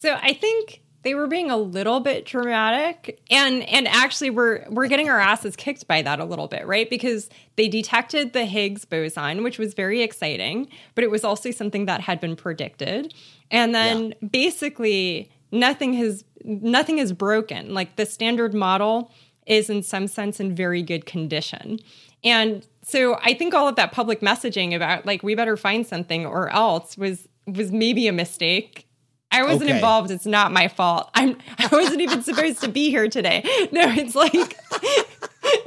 [0.01, 4.87] So I think they were being a little bit dramatic and and actually we're we're
[4.87, 6.89] getting our asses kicked by that a little bit, right?
[6.89, 11.87] Because they detected the Higgs boson, which was very exciting, but it was also something
[11.87, 13.15] that had been predicted.
[13.51, 17.75] And then basically nothing has nothing is broken.
[17.75, 19.13] Like the standard model
[19.47, 21.79] is in some sense in very good condition.
[22.25, 26.25] And so I think all of that public messaging about like we better find something
[26.27, 28.87] or else was was maybe a mistake.
[29.33, 29.75] I wasn't Okay.
[29.75, 30.11] involved.
[30.11, 31.11] It's not my fault.
[31.15, 33.43] I'm I wasn't even supposed to be here today.
[33.73, 34.57] No, it's like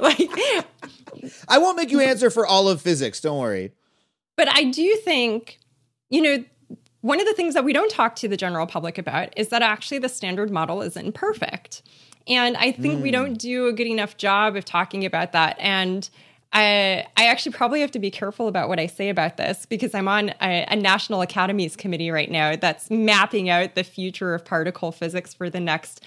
[0.00, 0.30] like
[1.48, 3.20] I won't make you answer for all of physics.
[3.20, 3.72] Don't worry.
[4.36, 5.58] But I do think,
[6.10, 6.44] you know,
[7.00, 9.62] one of the things that we don't talk to the general public about is that
[9.62, 11.82] actually the standard model isn't perfect.
[12.28, 15.56] And I think we don't do a good enough job of talking about that.
[15.60, 16.08] And
[16.52, 19.94] I, I actually probably have to be careful about what I say about this because
[19.94, 24.44] I'm on a, a National Academies committee right now that's mapping out the future of
[24.44, 26.02] particle physics for the next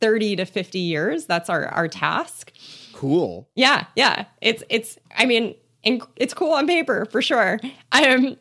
[0.00, 1.26] 30 to 50 years.
[1.26, 2.52] That's our, our task.
[2.92, 3.48] Cool.
[3.54, 4.26] Yeah, yeah.
[4.40, 4.98] It's it's.
[5.16, 5.54] I mean,
[5.84, 7.60] it's cool on paper for sure.
[7.92, 8.36] Um,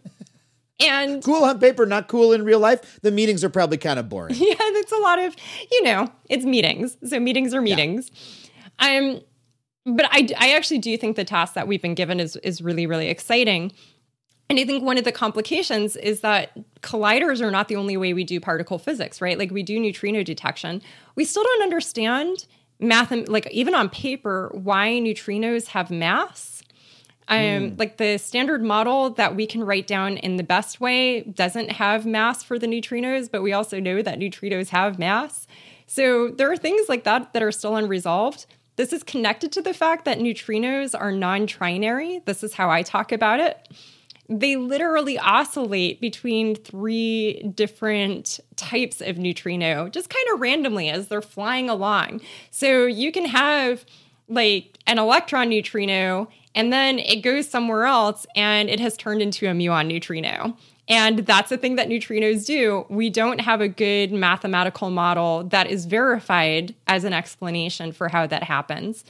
[0.80, 3.00] and Cool on paper, not cool in real life.
[3.02, 4.36] The meetings are probably kind of boring.
[4.40, 5.36] yeah, it's a lot of
[5.72, 6.98] you know, it's meetings.
[7.06, 8.12] So meetings are meetings.
[8.80, 9.22] Um,
[9.86, 12.88] but I I actually do think the task that we've been given is is really
[12.88, 13.72] really exciting.
[14.50, 16.52] And I think one of the complications is that
[16.82, 19.40] colliders are not the only way we do particle physics, right?
[19.40, 20.82] Like we do neutrino detection.
[21.16, 22.46] We still don't understand
[22.82, 26.61] math, like even on paper, why neutrinos have mass.
[27.28, 31.72] Um, Like the standard model that we can write down in the best way doesn't
[31.72, 35.48] have mass for the neutrinos, but we also know that neutrinos have mass.
[35.88, 38.46] So there are things like that that are still unresolved.
[38.76, 42.24] This is connected to the fact that neutrinos are non trinary.
[42.26, 43.68] This is how I talk about it
[44.32, 51.22] they literally oscillate between three different types of neutrino just kind of randomly as they're
[51.22, 52.22] flying along.
[52.50, 53.86] So you can have
[54.30, 59.48] like an electron neutrino and then it goes somewhere else and it has turned into
[59.48, 60.56] a muon neutrino.
[60.88, 62.86] And that's the thing that neutrinos do.
[62.90, 68.28] We don't have a good mathematical model that is verified as an explanation for how
[68.28, 69.06] that happens.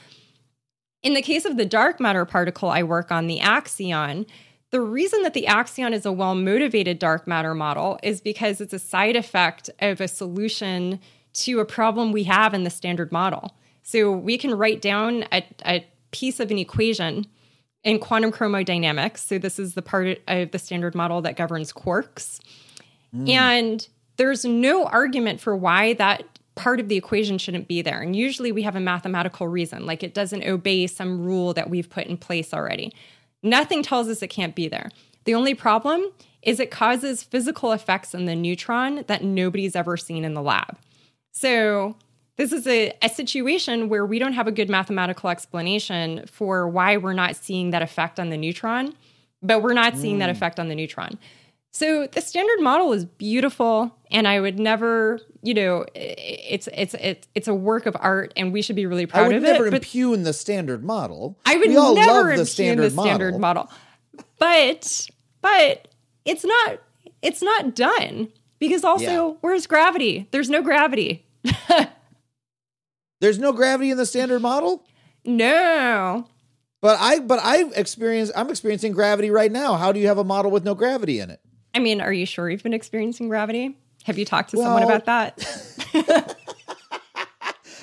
[1.01, 4.27] In the case of the dark matter particle I work on, the axion,
[4.69, 8.73] the reason that the axion is a well motivated dark matter model is because it's
[8.73, 10.99] a side effect of a solution
[11.33, 13.55] to a problem we have in the standard model.
[13.83, 17.25] So we can write down a, a piece of an equation
[17.83, 19.19] in quantum chromodynamics.
[19.19, 22.39] So this is the part of the standard model that governs quarks.
[23.11, 23.29] Hmm.
[23.29, 23.87] And
[24.17, 26.23] there's no argument for why that
[26.55, 28.01] part of the equation shouldn't be there.
[28.01, 31.89] And usually we have a mathematical reason, like it doesn't obey some rule that we've
[31.89, 32.93] put in place already.
[33.41, 34.91] Nothing tells us it can't be there.
[35.23, 40.25] The only problem is it causes physical effects in the neutron that nobody's ever seen
[40.25, 40.77] in the lab.
[41.31, 41.95] So,
[42.41, 46.97] this is a, a situation where we don't have a good mathematical explanation for why
[46.97, 48.95] we're not seeing that effect on the neutron.
[49.43, 50.35] but we're not seeing that hmm.
[50.35, 51.19] effect on the neutron.
[51.71, 57.27] So the standard model is beautiful, and I would never, you know, it's it's it's
[57.33, 59.35] it's a work of art, and we should be really proud of it.
[59.35, 59.73] I would never it.
[59.73, 61.37] Impugn the standard model.
[61.45, 63.63] I would we all never love the impugn standard, the standard model.
[63.63, 64.25] model.
[64.37, 65.07] But
[65.41, 65.87] but
[66.25, 66.79] it's not
[67.21, 68.29] it's not done
[68.59, 69.33] because also Yeah.
[69.41, 70.27] where's gravity?
[70.31, 71.25] There's no gravity.
[73.21, 74.83] There's no gravity in the standard model.
[75.23, 76.27] No.
[76.81, 79.75] But I but I've experienced I'm experiencing gravity right now.
[79.75, 81.39] How do you have a model with no gravity in it?
[81.73, 83.77] I mean, are you sure you've been experiencing gravity?
[84.03, 86.37] Have you talked to someone about that?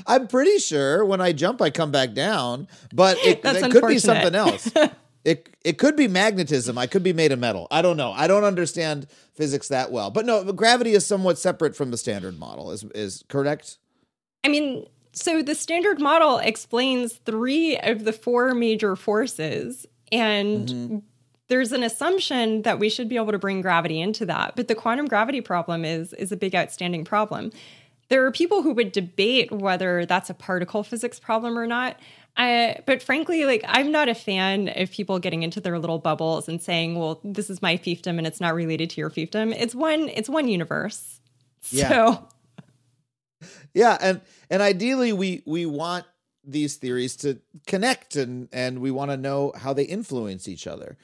[0.07, 3.99] I'm pretty sure when I jump I come back down, but it, it could be
[3.99, 4.71] something else.
[5.25, 6.77] it it could be magnetism.
[6.77, 7.69] I could be made of metal.
[7.71, 8.11] I don't know.
[8.13, 10.11] I don't understand physics that well.
[10.11, 12.73] But no, gravity is somewhat separate from the standard model.
[12.73, 13.79] Is is correct?
[14.43, 20.99] I mean, so the standard model explains three of the four major forces, and mm-hmm.
[21.49, 24.55] there's an assumption that we should be able to bring gravity into that.
[24.57, 27.53] But the quantum gravity problem is is a big outstanding problem.
[28.09, 31.99] There are people who would debate whether that's a particle physics problem or not.
[32.37, 36.49] I, but frankly, like I'm not a fan of people getting into their little bubbles
[36.49, 39.75] and saying, "Well, this is my fiefdom and it's not related to your fiefdom." It's
[39.75, 41.21] one, it's one universe.
[41.71, 41.89] Yeah.
[41.89, 42.29] So
[43.79, 44.21] Yeah, and
[44.51, 46.05] and ideally we we want
[46.45, 50.97] these theories to connect and and we want to know how they influence each other.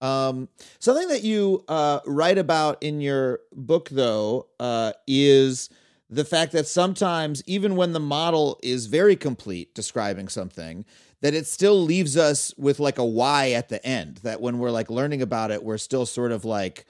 [0.00, 5.70] Um, something that you uh, write about in your book, though, uh, is
[6.08, 10.86] the fact that sometimes, even when the model is very complete describing something,
[11.20, 14.18] that it still leaves us with like a why at the end.
[14.22, 16.86] That when we're like learning about it, we're still sort of like,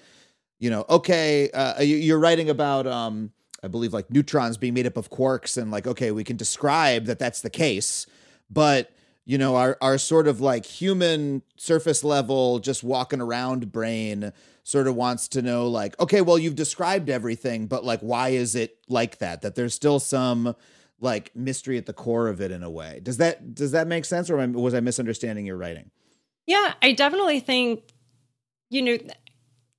[0.59, 3.33] you know, okay, uh, you- you're writing about, um,
[3.63, 7.05] I believe, like neutrons being made up of quarks, and like, okay, we can describe
[7.07, 8.07] that that's the case,
[8.51, 8.91] but
[9.25, 14.33] you know, our our sort of like human surface level, just walking around brain,
[14.65, 18.55] sort of wants to know, like, okay, well, you've described everything, but like, why is
[18.55, 19.43] it like that?
[19.43, 20.57] That there's still some
[21.01, 23.01] like mystery at the core of it in a way.
[23.03, 25.91] Does that does that make sense, or was I misunderstanding your writing?
[26.47, 27.85] Yeah, I definitely think,
[28.71, 28.99] you know,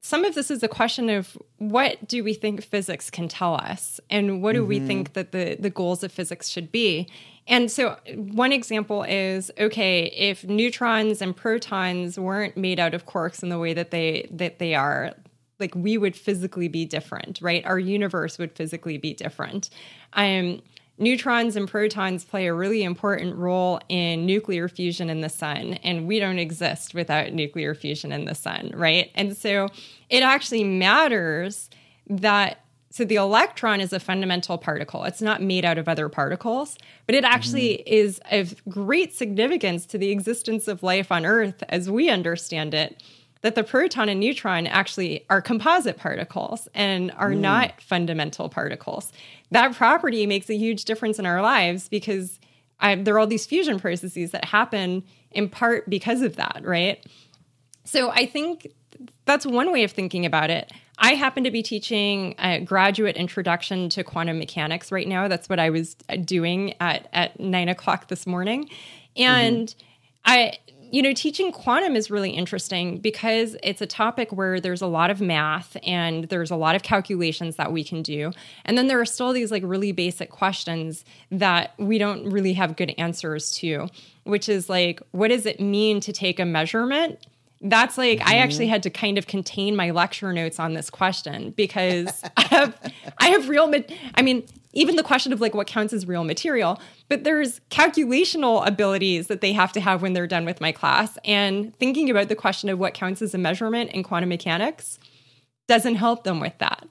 [0.03, 3.99] some of this is a question of what do we think physics can tell us
[4.09, 7.07] and what do we think that the, the goals of physics should be.
[7.47, 13.43] And so, one example is okay, if neutrons and protons weren't made out of quarks
[13.43, 15.13] in the way that they that they are,
[15.59, 17.63] like we would physically be different, right?
[17.65, 19.69] Our universe would physically be different.
[20.13, 20.61] Um,
[21.01, 26.07] neutrons and protons play a really important role in nuclear fusion in the sun, and
[26.07, 29.11] we don't exist without nuclear fusion in the sun, right?
[29.15, 29.67] And so
[30.09, 31.69] it actually matters
[32.07, 32.59] that.
[32.93, 35.05] So the electron is a fundamental particle.
[35.05, 37.93] It's not made out of other particles, but it actually mm-hmm.
[37.93, 43.01] is of great significance to the existence of life on Earth as we understand it
[43.41, 47.39] that the proton and neutron actually are composite particles and are mm.
[47.39, 49.11] not fundamental particles.
[49.51, 52.39] That property makes a huge difference in our lives because
[52.79, 57.05] I, there are all these fusion processes that happen in part because of that, right?
[57.83, 58.67] So I think
[59.25, 60.71] that's one way of thinking about it.
[60.97, 65.27] I happen to be teaching a graduate introduction to quantum mechanics right now.
[65.27, 69.23] That's what I was doing at at nine o'clock this morning, mm-hmm.
[69.23, 69.75] and
[70.25, 70.59] I,
[70.91, 75.09] you know, teaching quantum is really interesting because it's a topic where there's a lot
[75.09, 78.31] of math and there's a lot of calculations that we can do,
[78.65, 82.75] and then there are still these like really basic questions that we don't really have
[82.75, 83.87] good answers to,
[84.25, 87.25] which is like, what does it mean to take a measurement?
[87.61, 88.43] That's like I mm-hmm.
[88.43, 92.93] actually had to kind of contain my lecture notes on this question because I have
[93.19, 93.79] I have real ma-
[94.15, 98.65] I mean even the question of like what counts as real material but there's calculational
[98.65, 102.29] abilities that they have to have when they're done with my class and thinking about
[102.29, 104.97] the question of what counts as a measurement in quantum mechanics
[105.67, 106.87] doesn't help them with that.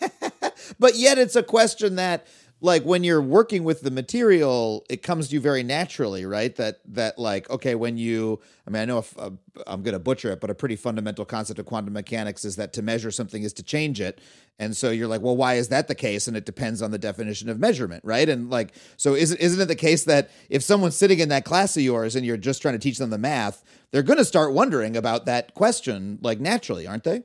[0.78, 2.26] but yet it's a question that
[2.60, 6.54] like when you're working with the material it comes to you very naturally right?
[6.56, 9.30] That that like okay when you i mean i know if uh,
[9.66, 12.72] i'm going to butcher it but a pretty fundamental concept of quantum mechanics is that
[12.74, 14.20] to measure something is to change it.
[14.58, 16.28] And so you're like well why is that the case?
[16.28, 18.28] And it depends on the definition of measurement right?
[18.28, 21.76] And like so is isn't it the case that if someone's sitting in that class
[21.76, 24.52] of yours and you're just trying to teach them the math they're going to start
[24.52, 27.22] wondering about that question like naturally aren't they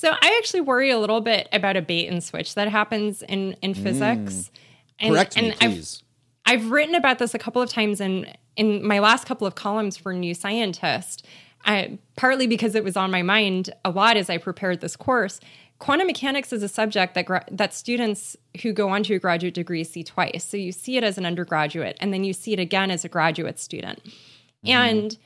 [0.00, 3.54] So I actually worry a little bit about a bait and switch that happens in
[3.60, 4.32] in physics.
[4.34, 4.50] Mm.
[4.98, 6.02] And, correct me and I've- please
[6.46, 8.26] I've written about this a couple of times in
[8.56, 11.26] in my last couple of columns for New Scientist,
[11.66, 15.38] I, partly because it was on my mind a lot as I prepared this course.
[15.78, 19.52] Quantum mechanics is a subject that gra- that students who go on to a graduate
[19.52, 20.44] degree see twice.
[20.44, 23.08] So you see it as an undergraduate, and then you see it again as a
[23.08, 24.02] graduate student.
[24.02, 24.68] Mm-hmm.
[24.70, 25.18] And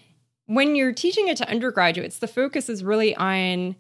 [0.47, 3.77] when you're teaching it to undergraduates, the focus is really on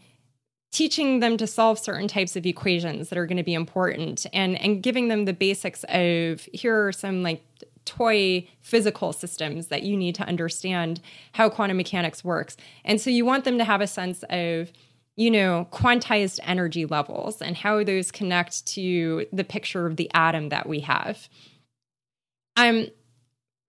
[0.74, 4.60] teaching them to solve certain types of equations that are going to be important and
[4.60, 7.42] and giving them the basics of here are some like
[7.84, 11.00] toy physical systems that you need to understand
[11.32, 12.56] how quantum mechanics works.
[12.84, 14.72] And so you want them to have a sense of
[15.16, 20.48] you know, quantized energy levels and how those connect to the picture of the atom
[20.48, 21.28] that we have.
[22.56, 22.88] Um,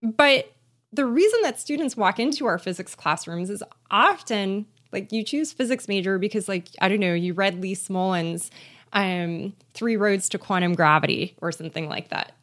[0.01, 0.51] but
[0.91, 4.65] the reason that students walk into our physics classrooms is often
[4.95, 8.49] like you choose physics major because, like, I don't know, you read Lee Smolin's
[8.93, 12.33] um, Three Roads to Quantum Gravity or something like that.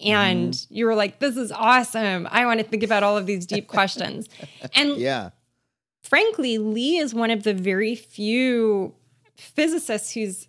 [0.00, 0.74] And mm-hmm.
[0.74, 2.28] you were like, this is awesome.
[2.30, 4.28] I want to think about all of these deep questions.
[4.74, 5.30] And yeah
[6.02, 8.94] frankly, Lee is one of the very few
[9.36, 10.48] physicists who's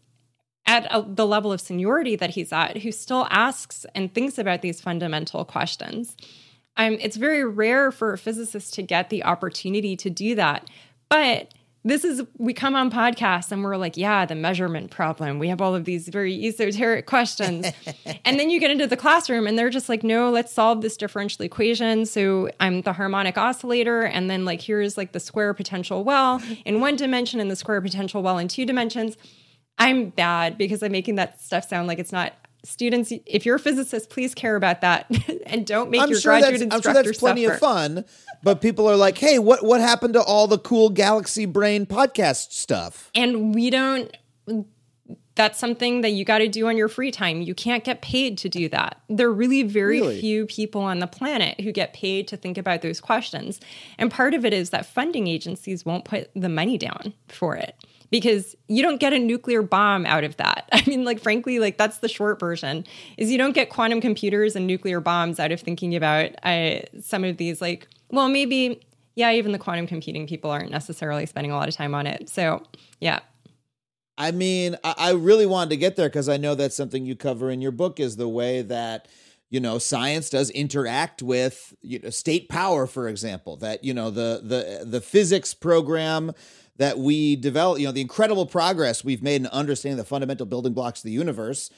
[0.66, 4.62] at a, the level of seniority that he's at who still asks and thinks about
[4.62, 6.16] these fundamental questions.
[6.78, 10.70] Um, it's very rare for a physicist to get the opportunity to do that.
[11.12, 11.54] But
[11.84, 15.40] this is we come on podcasts and we're like yeah the measurement problem.
[15.40, 17.68] We have all of these very esoteric questions.
[18.24, 20.96] And then you get into the classroom and they're just like no let's solve this
[20.96, 22.06] differential equation.
[22.06, 26.80] So i'm the harmonic oscillator and then like here's like the square potential well in
[26.80, 29.18] one dimension and the square potential well in two dimensions.
[29.78, 32.34] I'm bad because i'm making that stuff sound like it's not
[32.64, 35.10] students if you're a physicist please care about that
[35.48, 37.54] and don't make I'm your sure graduate instructor I'm sure that's plenty suffer.
[37.56, 38.06] of fun
[38.44, 42.52] but people are like, "Hey, what what happened to all the cool Galaxy Brain podcast
[42.54, 44.16] stuff?" And we don't
[45.36, 47.42] that's something that you got to do on your free time.
[47.42, 49.02] You can't get paid to do that.
[49.08, 50.20] There are really very Really?
[50.20, 53.60] few people on the planet who get paid to think about those questions.
[53.98, 57.76] And part of it is that funding agencies won't put the money down for it
[58.12, 60.70] because you don't get a nuclear bomb out of that.
[60.72, 62.86] I mean, like frankly, like that's the short version
[63.18, 67.24] is you don't get quantum computers and nuclear bombs out of thinking about uh, some
[67.24, 68.82] of these like well, maybe
[69.16, 72.30] yeah, even the quantum computing people aren't necessarily spending a lot of time on it.
[72.30, 72.64] So,
[73.00, 73.20] yeah.
[74.18, 77.50] I mean, I, really wanted to get there because I know that's something you cover
[77.50, 79.08] in your book is the way that
[79.50, 83.58] you know science does interact with you know, state power, for example.
[83.58, 86.34] That you know the the the physics program
[86.78, 90.74] that we develop, you know, the incredible progress we've made in understanding the fundamental building
[90.74, 91.70] blocks of the universe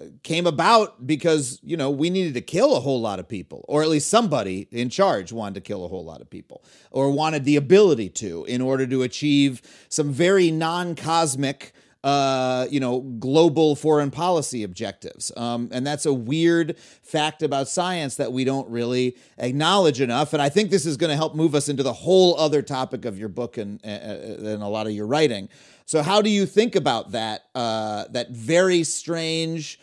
[0.00, 3.64] uh, came about because you know we needed to kill a whole lot of people
[3.68, 7.10] or at least somebody in charge wanted to kill a whole lot of people or
[7.10, 11.72] wanted the ability to in order to achieve some very non-cosmic
[12.02, 15.30] uh, you know, global foreign policy objectives.
[15.36, 20.32] Um, and that's a weird fact about science that we don't really acknowledge enough.
[20.32, 23.04] And I think this is going to help move us into the whole other topic
[23.04, 25.48] of your book and, and a lot of your writing.
[25.84, 27.46] So, how do you think about that?
[27.54, 29.80] Uh, that very strange,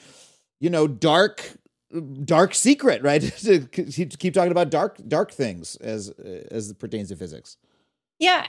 [0.59, 1.51] you know, dark
[2.23, 3.21] dark secret, right?
[3.37, 7.57] to keep talking about dark dark things as as it pertains to physics.
[8.19, 8.47] Yeah,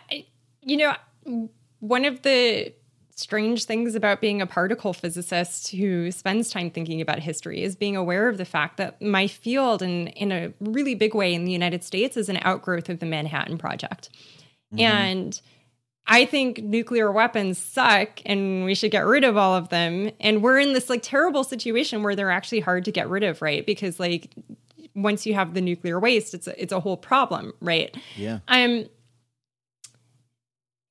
[0.62, 1.48] you know,
[1.80, 2.72] one of the
[3.18, 7.96] strange things about being a particle physicist who spends time thinking about history is being
[7.96, 11.50] aware of the fact that my field in in a really big way in the
[11.50, 14.10] United States is an outgrowth of the Manhattan Project.
[14.72, 14.80] Mm-hmm.
[14.80, 15.40] And
[16.06, 20.12] I think nuclear weapons suck and we should get rid of all of them.
[20.20, 23.42] And we're in this like terrible situation where they're actually hard to get rid of,
[23.42, 23.66] right?
[23.66, 24.30] Because like
[24.94, 27.96] once you have the nuclear waste, it's a, it's a whole problem, right?
[28.16, 28.38] Yeah.
[28.46, 28.86] Um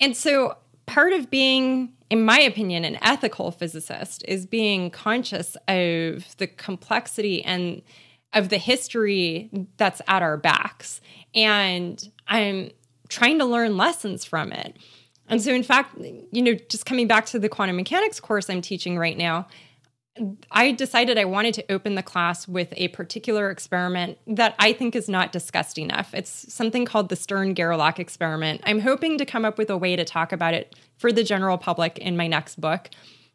[0.01, 6.37] and so part of being in my opinion, an ethical physicist is being conscious of
[6.37, 7.81] the complexity and
[8.33, 11.01] of the history that's at our backs.
[11.35, 12.71] And I'm
[13.09, 14.77] trying to learn lessons from it.
[15.29, 18.61] And so, in fact, you know, just coming back to the quantum mechanics course I'm
[18.61, 19.47] teaching right now,
[20.51, 24.95] I decided I wanted to open the class with a particular experiment that I think
[24.95, 26.13] is not discussed enough.
[26.13, 28.61] It's something called the Stern Gerlach experiment.
[28.63, 31.57] I'm hoping to come up with a way to talk about it for the general
[31.57, 32.89] public in my next book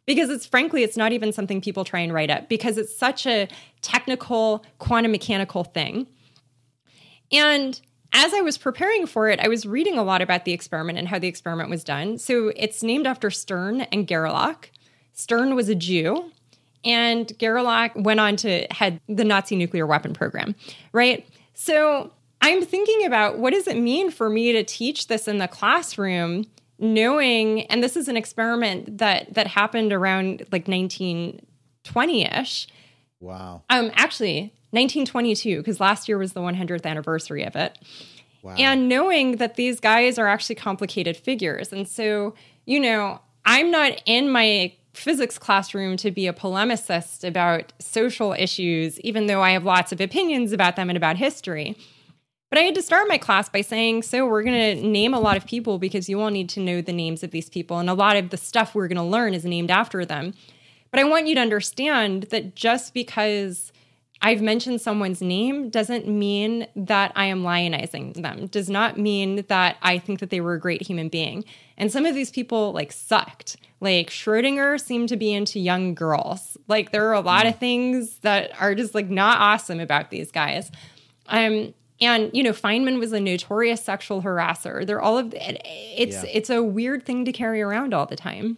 [0.05, 3.25] because it's frankly it's not even something people try and write up because it's such
[3.25, 3.47] a
[3.81, 6.07] technical quantum mechanical thing.
[7.31, 7.79] And
[8.11, 11.07] as I was preparing for it, I was reading a lot about the experiment and
[11.07, 12.17] how the experiment was done.
[12.19, 14.69] So it's named after Stern and Gerlach.
[15.13, 16.31] Stern was a Jew
[16.83, 20.55] and Gerlach went on to head the Nazi nuclear weapon program,
[20.91, 21.27] right?
[21.53, 22.11] So
[22.41, 26.45] I'm thinking about what does it mean for me to teach this in the classroom,
[26.77, 32.67] knowing, and this is an experiment that that happened around like 1920-ish.
[33.19, 33.63] Wow.
[33.69, 37.77] Um, actually, 1922, because last year was the 100th anniversary of it.
[38.41, 38.55] Wow.
[38.57, 41.71] And knowing that these guys are actually complicated figures.
[41.71, 42.33] And so,
[42.65, 48.99] you know, I'm not in my physics classroom to be a polemicist about social issues,
[49.01, 51.75] even though I have lots of opinions about them and about history.
[52.49, 55.19] But I had to start my class by saying, so we're going to name a
[55.19, 57.79] lot of people because you all need to know the names of these people.
[57.79, 60.35] And a lot of the stuff we're going to learn is named after them.
[60.91, 63.72] But I want you to understand that just because
[64.25, 69.75] I've mentioned someone's name doesn't mean that I am lionizing them, does not mean that
[69.81, 71.43] I think that they were a great human being.
[71.77, 73.57] And some of these people like sucked.
[73.81, 76.57] Like Schrodinger seemed to be into young girls.
[76.69, 80.31] Like there are a lot of things that are just like not awesome about these
[80.31, 80.71] guys.
[81.27, 84.87] Um, and you know, Feynman was a notorious sexual harasser.
[84.87, 86.29] They're all of it's Yeah.
[86.31, 88.57] it's a weird thing to carry around all the time.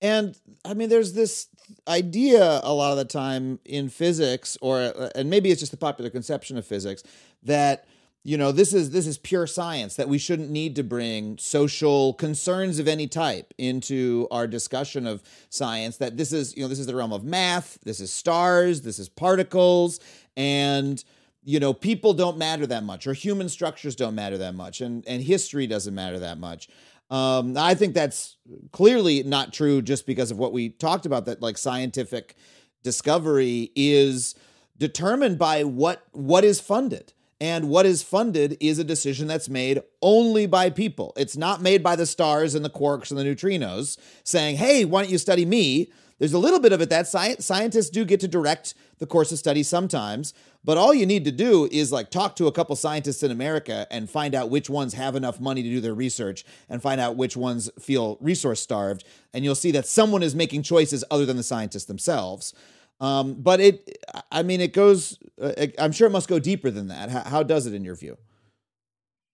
[0.00, 1.48] And I mean, there's this
[1.88, 5.78] idea a lot of the time in physics, or uh, and maybe it's just the
[5.78, 7.02] popular conception of physics
[7.42, 7.86] that
[8.22, 12.12] you know this is this is pure science that we shouldn't need to bring social
[12.14, 16.78] concerns of any type into our discussion of science that this is you know this
[16.78, 20.00] is the realm of math this is stars this is particles
[20.36, 21.04] and
[21.44, 25.06] you know people don't matter that much or human structures don't matter that much and
[25.06, 26.68] and history doesn't matter that much
[27.10, 28.36] um, I think that's
[28.72, 32.36] clearly not true just because of what we talked about that like scientific
[32.82, 34.34] discovery is
[34.78, 37.12] determined by what what is funded.
[37.42, 41.14] And what is funded is a decision that's made only by people.
[41.16, 45.02] It's not made by the stars and the quarks and the neutrinos saying, hey, why
[45.02, 45.90] don't you study me?
[46.20, 49.32] There's a little bit of it that sci- scientists do get to direct the course
[49.32, 52.76] of study sometimes, but all you need to do is like talk to a couple
[52.76, 56.44] scientists in America and find out which ones have enough money to do their research
[56.68, 59.02] and find out which ones feel resource starved.
[59.32, 62.52] And you'll see that someone is making choices other than the scientists themselves.
[63.00, 66.88] Um, but it, I mean, it goes, uh, I'm sure it must go deeper than
[66.88, 67.08] that.
[67.08, 68.18] How, how does it in your view?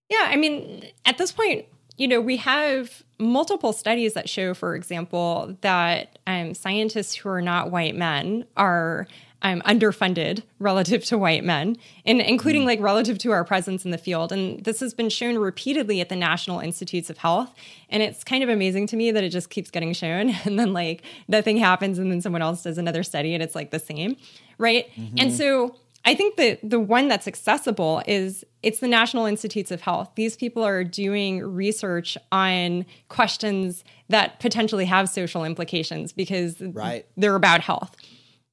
[0.09, 1.65] Yeah, I mean, at this point,
[1.97, 7.41] you know, we have multiple studies that show, for example, that um, scientists who are
[7.41, 9.07] not white men are
[9.41, 13.97] um, underfunded relative to white men, and including like relative to our presence in the
[13.97, 14.31] field.
[14.31, 17.53] And this has been shown repeatedly at the National Institutes of Health.
[17.89, 20.73] And it's kind of amazing to me that it just keeps getting shown, and then
[20.73, 24.17] like nothing happens, and then someone else does another study, and it's like the same,
[24.57, 24.87] right?
[25.17, 25.75] And so
[26.07, 30.09] I think that the one that's accessible is it's the National Institutes of Health.
[30.15, 37.05] These people are doing research on questions that potentially have social implications because Right.
[37.17, 37.95] they're about health.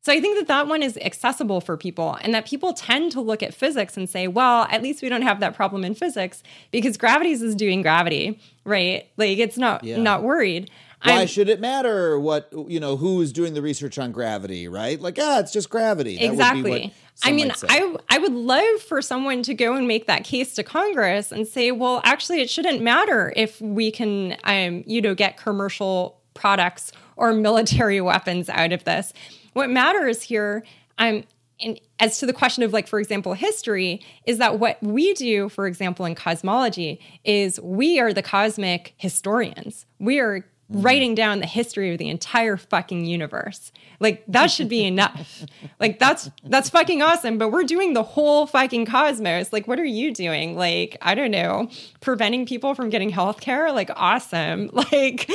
[0.02, 3.20] So I think that that one is accessible for people and that people tend to
[3.22, 6.42] look at physics and say, well, at least we don't have that problem in physics
[6.72, 9.06] because gravity's is doing gravity, right?
[9.16, 9.96] Like it's not Yeah.
[9.98, 10.70] not worried.
[11.04, 14.68] Why I'm- should it matter what, you know, who is doing the research on gravity,
[14.68, 14.98] right?
[15.00, 16.16] Like, ah, it's just gravity.
[16.16, 16.94] That would be what exactly.
[17.22, 17.52] I mean.
[17.68, 21.46] I I would love for someone to go and make that case to Congress and
[21.46, 26.90] say, well, actually, it shouldn't matter if we can, um, you know, get commercial products
[27.16, 29.12] or military weapons out of this.
[29.52, 30.64] What matters here,
[30.98, 31.24] um,
[31.60, 35.48] and as to the question of like, for example, history, is that what we do,
[35.48, 39.86] for example, in cosmology, is we are the cosmic historians.
[40.00, 40.80] We are Mm-hmm.
[40.80, 43.70] writing down the history of the entire fucking universe.
[44.00, 45.44] Like that should be enough.
[45.78, 49.52] like that's that's fucking awesome, but we're doing the whole fucking cosmos.
[49.52, 50.56] Like what are you doing?
[50.56, 51.68] Like I don't know,
[52.00, 53.72] preventing people from getting health care?
[53.72, 54.70] Like awesome.
[54.90, 55.30] Like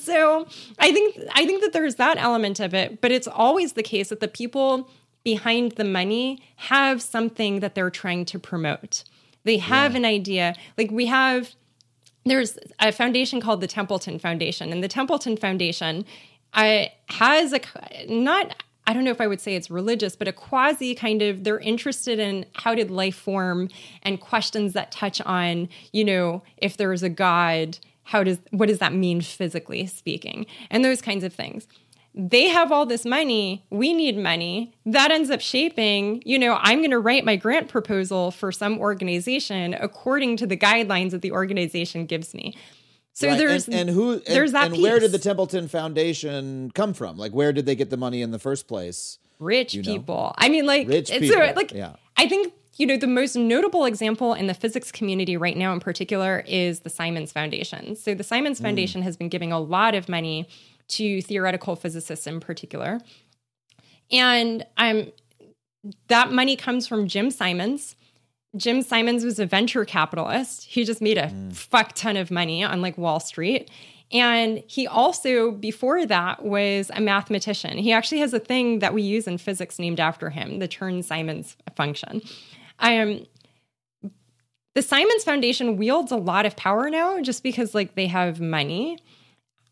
[0.00, 0.48] so
[0.80, 4.08] I think I think that there's that element of it, but it's always the case
[4.08, 4.90] that the people
[5.22, 9.04] behind the money have something that they're trying to promote.
[9.44, 10.56] They have an idea.
[10.76, 11.54] Like we have
[12.30, 16.04] there's a foundation called the Templeton Foundation, and the Templeton Foundation
[16.54, 17.60] uh, has a
[18.08, 18.62] not.
[18.86, 21.58] I don't know if I would say it's religious, but a quasi kind of they're
[21.58, 23.68] interested in how did life form
[24.02, 28.68] and questions that touch on, you know, if there is a God, how does what
[28.68, 31.68] does that mean physically speaking, and those kinds of things
[32.20, 36.78] they have all this money we need money that ends up shaping you know i'm
[36.78, 41.32] going to write my grant proposal for some organization according to the guidelines that the
[41.32, 42.56] organization gives me
[43.12, 45.18] so Right, there's and, and who and, there's that and where did the.
[45.18, 47.16] Templeton Foundation come from?
[47.18, 49.18] Like, where did they get the money in the first place?
[49.38, 49.82] rich know?
[49.82, 51.94] people i mean like Rich it's people, a, like yeah.
[52.16, 55.80] i think you know the most notable example in the physics community right now in
[55.80, 58.64] particular is the simons foundation so the simons hmm.
[58.64, 60.48] foundation has been giving a lot of money
[60.88, 63.00] to theoretical physicists in particular.
[64.10, 65.12] And um,
[66.08, 67.94] that money comes from jim simons.
[68.56, 70.64] Jim simons was a venture capitalist.
[70.64, 73.70] He just made a fuck ton of money on like wall street.
[74.10, 77.76] And he also before that was a mathematician.
[77.76, 81.04] He actually has a thing that we use in physics named after him the chern
[81.04, 82.22] simons function.
[82.78, 83.26] Um,
[84.74, 88.98] the simons foundation wields a lot of power now just because like they have money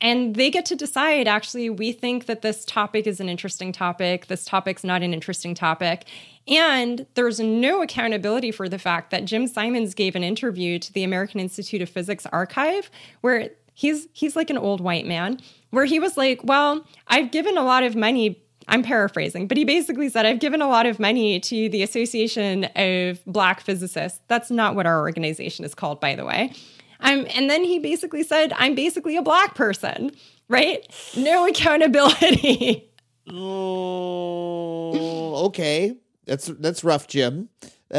[0.00, 4.26] and they get to decide actually, we think that this topic is an interesting topic,
[4.26, 6.04] this topic's not an interesting topic.
[6.48, 11.02] And there's no accountability for the fact that Jim Simons gave an interview to the
[11.02, 12.90] American Institute of Physics archive
[13.20, 15.40] where he's he's like an old white man
[15.70, 19.64] where he was like, "Well, I've given a lot of money I'm paraphrasing, but he
[19.64, 24.20] basically said, I've given a lot of money to the Association of Black Physicists.
[24.26, 26.52] That's not what our organization is called, by the way.
[27.00, 30.12] Um, and then he basically said, I'm basically a black person,
[30.48, 30.86] right?
[31.16, 32.90] No accountability.
[33.28, 35.96] Oh, okay.
[36.26, 37.48] That's that's rough, Jim.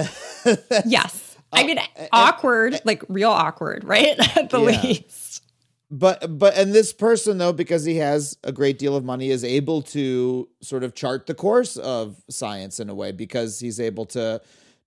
[0.85, 1.37] yes.
[1.53, 1.79] I mean,
[2.11, 4.17] awkward, like real awkward, right?
[4.37, 4.81] At the Yeah.
[4.81, 5.43] least.
[5.89, 9.43] But but and this person though, because he has a great deal of money, is
[9.45, 14.05] able to sort of chart the course of science in a way because he's able
[14.07, 14.41] to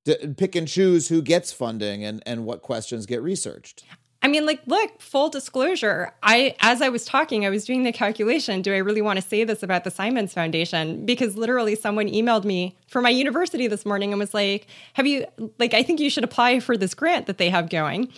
[0.05, 3.85] pick and choose who gets funding and and what questions get researched.
[4.23, 6.13] I mean, like, look, full disclosure.
[6.23, 8.61] I, as I was talking, I was doing the calculation.
[8.61, 11.07] Do I really want to say this about the Simons Foundation?
[11.07, 15.25] Because literally, someone emailed me for my university this morning and was like, "Have you
[15.59, 15.73] like?
[15.73, 18.13] I think you should apply for this grant that they have going."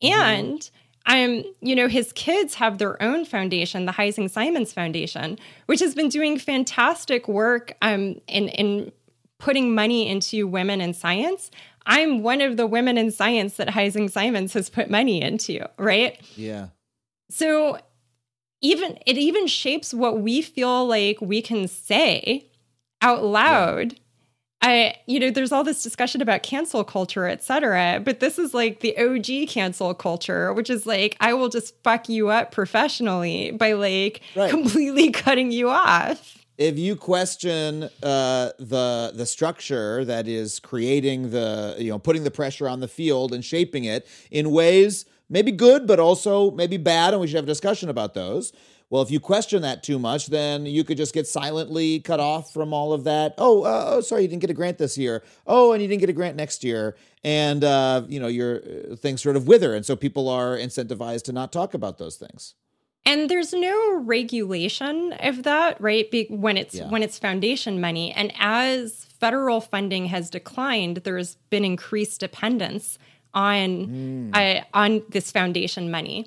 [0.00, 0.68] And
[1.06, 5.94] I'm, you know, his kids have their own foundation, the Heising Simons Foundation, which has
[5.94, 8.92] been doing fantastic work um, in in
[9.42, 11.50] putting money into women in science.
[11.84, 16.18] I'm one of the women in science that Heising Simons has put money into, right?
[16.36, 16.68] Yeah.
[17.28, 17.78] So
[18.60, 22.46] even it even shapes what we feel like we can say
[23.02, 23.96] out loud.
[24.64, 28.54] I, you know, there's all this discussion about cancel culture, et cetera, but this is
[28.54, 33.50] like the OG cancel culture, which is like, I will just fuck you up professionally
[33.50, 34.48] by like Right.
[34.50, 36.38] completely cutting you off.
[36.62, 42.30] If you question uh, the the structure that is creating the you know putting the
[42.30, 47.14] pressure on the field and shaping it in ways maybe good but also maybe bad
[47.14, 48.52] and we should have a discussion about those.
[48.90, 52.52] Well if you question that too much then you could just get silently cut off
[52.52, 53.34] from all of that.
[53.38, 55.24] Oh uh, oh sorry you didn't get a grant this year.
[55.48, 56.96] Oh and you didn't get a grant next year.
[57.24, 61.24] And uh, you know your uh, things sort of wither and so people are incentivized
[61.24, 62.54] to not talk about those things
[63.04, 66.08] And there's no regulation of that, right?
[66.10, 66.88] Be- when it's Yeah.
[66.88, 72.98] when it's foundation money, and as federal funding has declined, there's been increased dependence
[73.34, 76.26] on uh, on this foundation money.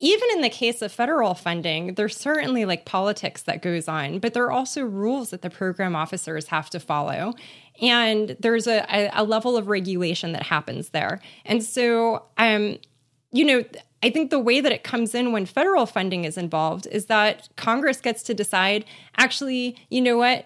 [0.00, 4.34] Even in the case of federal funding, there's certainly like politics that goes on, but
[4.34, 7.32] there are also rules that the program officers have to follow.
[7.80, 11.20] And there's a, a, a level of regulation that happens there.
[11.46, 12.78] And so, um,
[13.32, 13.64] you know,
[14.04, 17.48] I think the way that it comes in when federal funding is involved is that
[17.56, 18.84] Congress gets to decide
[19.16, 20.44] actually, you know what?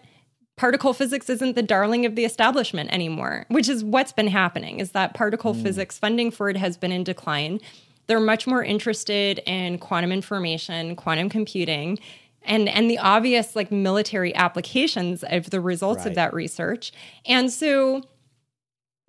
[0.57, 4.93] Particle physics isn't the darling of the establishment anymore, which is what's been happening is
[4.93, 5.63] that particle mm.
[5.63, 7.59] physics funding for it has been in decline.
[8.07, 11.99] They're much more interested in quantum information, quantum computing,
[12.45, 16.11] and and the obvious like military applications of the results Right.
[16.11, 16.93] of that research.
[17.27, 18.03] And so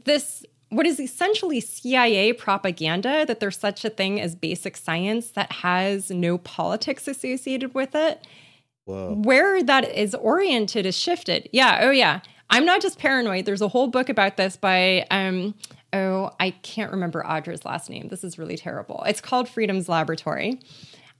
[0.05, 5.51] this what is essentially CIA propaganda that there's such a thing as basic science that
[5.51, 8.25] has no politics associated with it.
[8.85, 9.15] Whoa.
[9.15, 11.49] Where that is oriented is shifted.
[11.51, 12.21] Yeah, oh yeah.
[12.51, 13.45] I'm not just paranoid.
[13.45, 15.55] There's a whole book about this by um
[15.91, 18.09] oh, I can't remember Audra's last name.
[18.09, 19.03] This is really terrible.
[19.07, 20.59] It's called Freedom's Laboratory.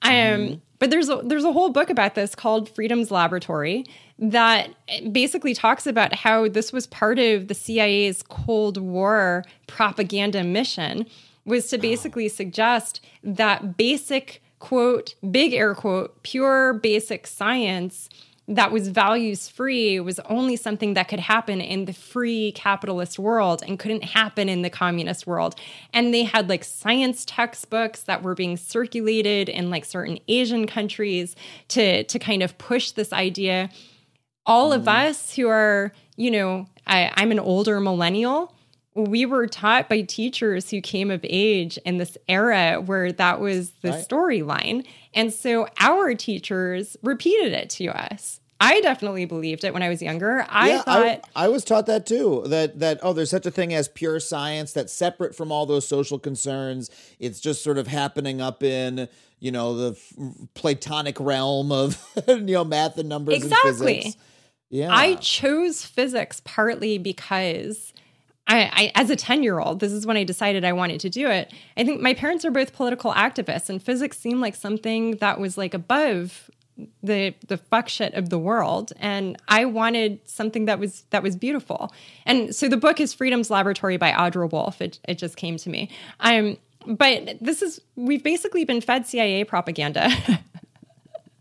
[0.02, 3.86] Um, but there's a there's a whole book about this called Freedom's Laboratory
[4.18, 4.70] that
[5.12, 11.06] basically talks about how this was part of the CIA's Cold War propaganda mission
[11.46, 18.10] was to basically suggest that basic quote big air quote pure basic science
[18.50, 23.62] that was values free was only something that could happen in the free capitalist world
[23.66, 25.54] and couldn't happen in the communist world.
[25.94, 31.36] And they had like science textbooks that were being circulated in like certain Asian countries
[31.70, 33.70] to to kind of push this idea.
[34.48, 35.08] All of mm.
[35.08, 38.52] us who are, you know, I, I'm an older millennial.
[39.04, 43.72] We were taught by teachers who came of age in this era where that was
[43.82, 44.08] the Right.
[44.08, 44.86] storyline.
[45.14, 48.40] And so our teachers repeated it to us.
[48.62, 50.46] I definitely believed it when I was younger.
[50.50, 52.44] I yeah, thought I, I was taught that too.
[52.48, 55.88] That that oh, there's such a thing as pure science that's separate from all those
[55.88, 56.90] social concerns.
[57.20, 59.08] It's just sort of happening up in
[59.40, 60.14] you know the f-
[60.56, 63.96] Platonic realm of you know math and numbers and Exactly.
[64.02, 64.18] physics.
[64.70, 67.94] Yeah, I chose physics partly because
[68.50, 71.10] I, I, as a 10 year old, this is when I decided I wanted to
[71.10, 71.54] do it.
[71.78, 75.58] I think my parents are both political activists, and physics seemed like something that was
[75.58, 76.50] like above
[77.04, 81.36] the the fuck shit of the world and i wanted something that was that was
[81.36, 81.92] beautiful
[82.26, 85.70] and so the book is freedom's laboratory by audra wolfe it, it just came to
[85.70, 85.90] me
[86.22, 86.56] um
[86.88, 90.10] but this is we've basically been fed cia propaganda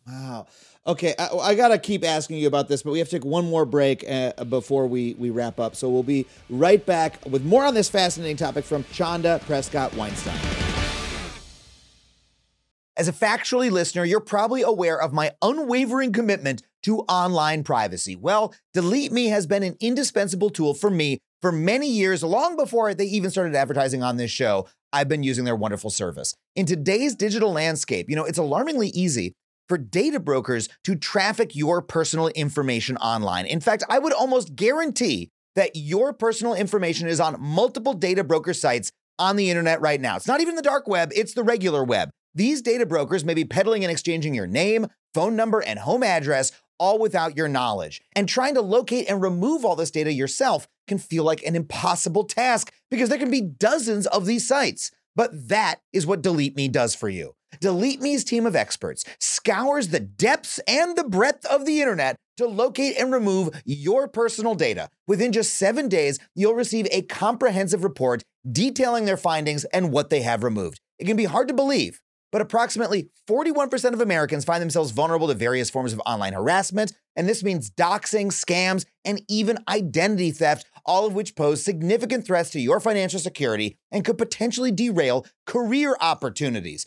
[0.09, 0.47] Wow.
[0.89, 3.25] Okay, I, I got to keep asking you about this, but we have to take
[3.25, 5.77] one more break uh, before we, we wrap up.
[5.77, 10.39] So we'll be right back with more on this fascinating topic from Chanda Prescod-Weinstein.
[12.97, 18.17] As a factually listener, you're probably aware of my unwavering commitment to online privacy.
[18.17, 22.95] Well, Delete Me has been an indispensable tool for me for many years, long before
[22.95, 24.67] they even started advertising on this show.
[24.91, 26.35] I've been using their wonderful service.
[26.57, 29.35] In today's digital landscape, you know, it's alarmingly easy
[29.69, 33.47] for data brokers to traffic your personal information online.
[33.47, 38.55] In fact, I would almost guarantee that your personal information is on multiple data broker
[38.55, 40.17] sites on the internet right now.
[40.17, 42.11] It's not even the dark web, it's the regular web.
[42.35, 46.53] These data brokers may be peddling and exchanging your name, phone number, and home address
[46.79, 48.01] all without your knowledge.
[48.15, 52.25] And trying to locate and remove all this data yourself can feel like an impossible
[52.25, 54.93] task because there can be dozens of these sites.
[55.17, 57.35] But that is what Delete Me does for you.
[57.61, 62.47] Delete Me's team of experts scours the depths and the breadth of the internet to
[62.47, 64.89] locate and remove your personal data.
[65.07, 70.23] Within just seven days, you'll receive a comprehensive report detailing their findings and what they
[70.23, 70.81] have removed.
[70.99, 75.35] It can be hard to believe, but approximately 41% of Americans find themselves vulnerable to
[75.35, 81.07] various forms of online harassment, and this means doxing, scams, and even identity theft, all
[81.07, 86.87] of which pose significant threats to your financial security and could potentially derail career opportunities.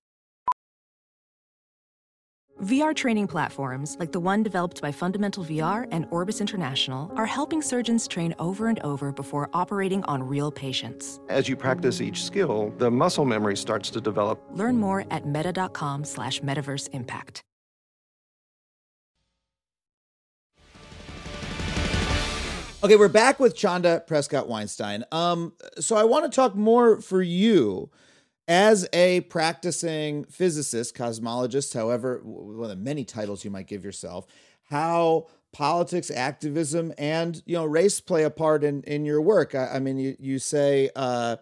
[2.61, 7.59] VR training platforms, like the one developed by Fundamental VR and Orbis International, are helping
[7.59, 11.19] surgeons train over and over before operating on real patients.
[11.27, 14.39] As you practice each skill, the muscle memory starts to develop.
[14.51, 17.41] Learn more at meta.com slash metaverse impact.
[22.83, 25.03] Okay, we're back with Chanda Prescod-Weinstein.
[25.11, 27.89] Um, so I want to talk more for you
[28.51, 34.27] as a practicing physicist, cosmologist, however, one of the many titles you might give yourself,
[34.69, 39.55] how politics, activism, and you know race play a part in in your work.
[39.55, 40.89] I, I mean, you you say.
[40.95, 41.37] Uh,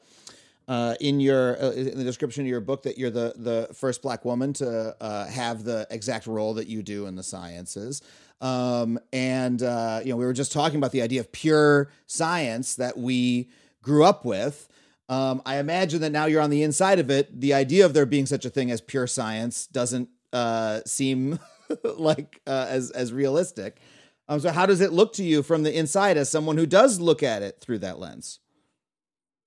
[0.68, 4.04] uh, in your uh, in the description of your book that you're the the first
[4.04, 8.04] black woman to uh, have the exact role that you do in the sciences.
[8.40, 12.76] Um, and uh, you know, we were just talking about the idea of pure science
[12.76, 13.50] that we
[13.82, 14.70] grew up with.
[15.10, 17.42] Um, I imagine that now you're on the inside of it.
[17.42, 21.40] The idea of there being such a thing as pure science doesn't uh, seem
[21.84, 23.80] like uh, as as realistic.
[24.28, 27.00] Um, so, how does it look to you from the inside as someone who does
[27.00, 28.40] look at it through that lens?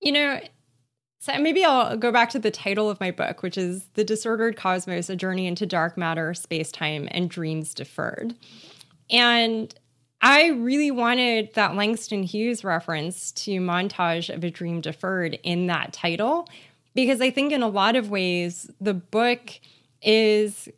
[0.01, 0.41] You know,
[1.19, 4.57] so maybe I'll go back to the title of my book, which is The Disordered
[4.57, 8.35] Cosmos A Journey into Dark Matter, Space Time, and Dreams Deferred.
[9.09, 9.73] And
[10.25, 15.91] I really wanted that Langston Hughes reference to Montage of a Dream Deferred in that
[15.91, 16.47] title,
[16.95, 19.59] because I think in a lot of ways, the book
[20.01, 20.69] is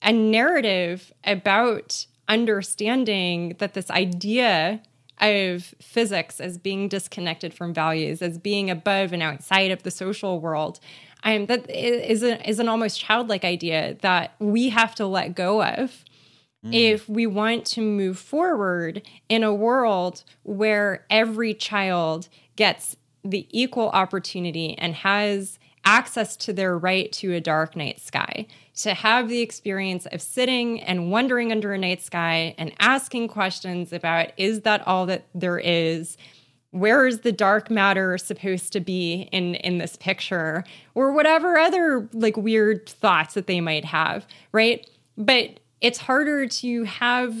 [0.00, 4.80] a narrative about understanding that this idea
[5.20, 10.40] of physics as being disconnected from values, as being above and outside of the social
[10.40, 10.80] world,
[11.24, 15.62] um, that is, a, is an almost childlike idea that we have to let go
[15.62, 16.06] of
[16.64, 16.72] mm.
[16.72, 23.90] if we want to move forward in a world where every child gets the equal
[23.90, 29.40] opportunity and has access to their right to a dark night sky, to have the
[29.40, 34.86] experience of sitting and wondering under a night sky and asking questions about is that
[34.86, 36.16] all that there is?
[36.72, 42.08] Where is the dark matter supposed to be in in this picture or whatever other
[42.12, 44.88] like weird thoughts that they might have, right?
[45.16, 47.34] But it's harder to have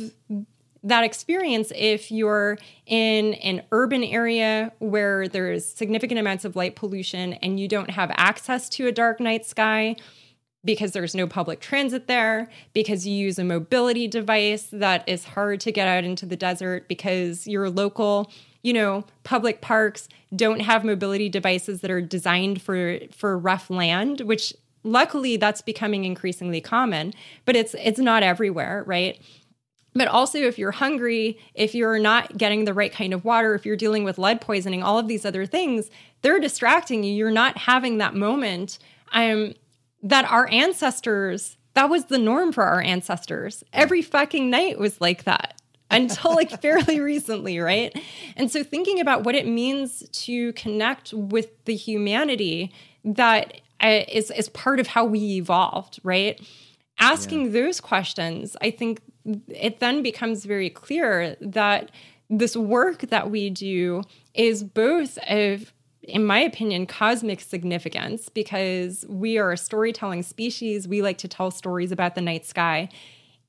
[0.82, 7.34] that experience if you're in an urban area where there's significant amounts of light pollution
[7.34, 9.94] and you don't have access to a dark night sky
[10.64, 15.60] because there's no public transit there, because you use a mobility device that is hard
[15.60, 18.30] to get out into the desert because your local,
[18.62, 24.20] you know, public parks don't have mobility devices that are designed for for rough land,
[24.20, 24.52] which
[24.82, 27.14] luckily that's becoming increasingly common,
[27.44, 29.20] but it's it's not everywhere, right?
[29.92, 33.66] But also, if you're hungry, if you're not getting the right kind of water, if
[33.66, 35.90] you're dealing with lead poisoning, all of these other things,
[36.22, 37.12] they're distracting you.
[37.12, 38.78] You're not having that moment
[39.12, 39.54] um,
[40.02, 43.64] that our ancestors, that was the norm for our ancestors.
[43.72, 45.60] Every fucking night was like that.
[45.92, 47.92] until like fairly recently, right?
[48.36, 52.72] And so thinking about what it means to connect with the humanity
[53.04, 56.40] that is is part of how we evolved, right?
[56.98, 57.52] Asking yeah.
[57.52, 59.00] those questions, I think
[59.48, 61.90] it then becomes very clear that
[62.28, 64.02] this work that we do
[64.34, 65.72] is both of
[66.02, 70.88] in my opinion, cosmic significance because we are a storytelling species.
[70.88, 72.88] We like to tell stories about the night sky.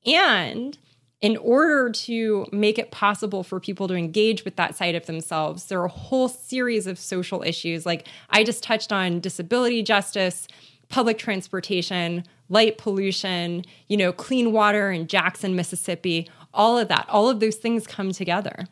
[0.05, 0.77] And
[1.21, 5.65] in order to make it possible for people to engage with that side of themselves,
[5.65, 7.85] there are a whole series of social issues.
[7.85, 10.47] Like I just touched on disability justice,
[10.89, 17.05] public transportation, light pollution, you know, clean water in Jackson, Mississippi, all of that.
[17.07, 18.65] All of those things come together.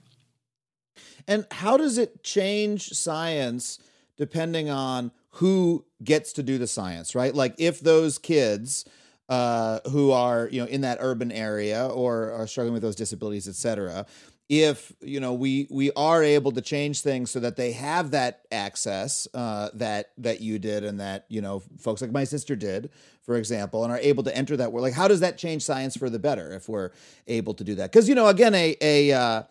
[1.27, 3.79] And how does it change science
[4.17, 7.33] depending on who gets to do the science, right?
[7.33, 8.85] Like if those kids
[9.29, 13.47] uh, who are you know in that urban area or are struggling with those disabilities,
[13.47, 14.05] et cetera.
[14.49, 18.41] If you know we we are able to change things so that they have that
[18.51, 22.89] access uh, that that you did and that you know folks like my sister did,
[23.21, 25.95] for example, and are able to enter that world, like how does that change science
[25.95, 26.89] for the better if we're
[27.27, 27.91] able to do that?
[27.91, 29.43] Because you know again a a uh,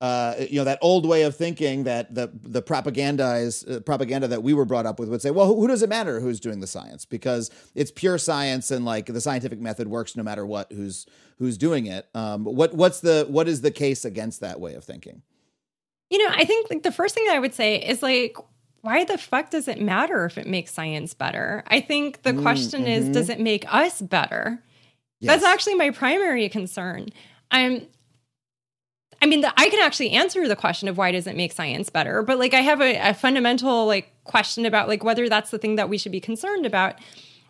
[0.00, 4.42] uh, you know that old way of thinking that the the propagandized uh, propaganda that
[4.42, 6.60] we were brought up with would say, well, who, who, does it matter who's doing
[6.60, 10.70] the science because it's pure science and like the scientific method works no matter what
[10.72, 11.06] who's
[11.38, 12.08] who's doing it.
[12.14, 15.22] Um, what what's the what is the case against that way of thinking?
[16.10, 18.36] You know, I think like the first thing I would say is like.
[18.82, 21.64] Why the fuck does it matter if it makes science better?
[21.66, 23.08] I think the mm, question mm-hmm.
[23.08, 24.62] is, does it make us better?
[25.18, 25.32] Yes.
[25.32, 27.08] That's actually my primary concern.
[27.50, 27.88] I'm
[29.20, 31.90] I mean, the, I can actually answer the question of why does it make science
[31.90, 35.58] better, but like I have a, a fundamental like question about like whether that's the
[35.58, 36.96] thing that we should be concerned about,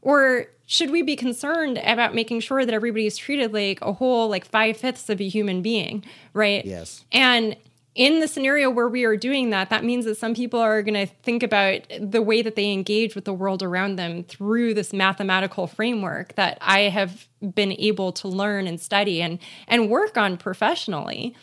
[0.01, 4.29] or should we be concerned about making sure that everybody is treated like a whole
[4.29, 6.65] like five fifths of a human being, right?
[6.65, 7.05] Yes.
[7.13, 7.57] And
[7.95, 10.95] in the scenario where we are doing that, that means that some people are going
[10.95, 14.93] to think about the way that they engage with the world around them through this
[14.93, 20.37] mathematical framework that I have been able to learn and study and and work on
[20.37, 21.35] professionally.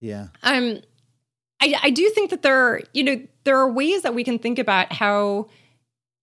[0.00, 0.28] Yeah.
[0.42, 0.80] Um,
[1.60, 4.38] I, I do think that there are, you know, there are ways that we can
[4.38, 5.48] think about how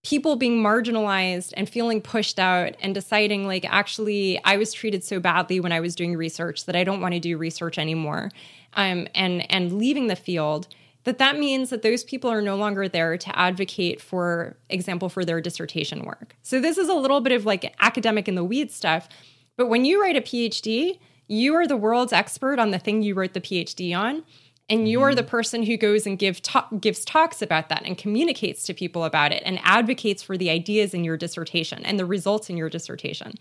[0.04, 5.20] people being marginalized and feeling pushed out and deciding like actually i was treated so
[5.20, 8.32] badly when i was doing research that i don't want to do research anymore
[8.76, 10.68] um, and and leaving the field
[11.04, 15.26] that that means that those people are no longer there to advocate for example for
[15.26, 18.76] their dissertation work so this is a little bit of like academic in the weeds
[18.76, 19.10] stuff
[19.58, 23.14] but when you write a phd you are the world's expert on the thing you
[23.14, 24.24] wrote the PhD on.
[24.70, 25.30] And you're the mm-hmm.
[25.30, 29.32] person who goes and give ta- gives talks about that and communicates to people about
[29.32, 33.34] it and advocates for the ideas in your dissertation and the results in your dissertation.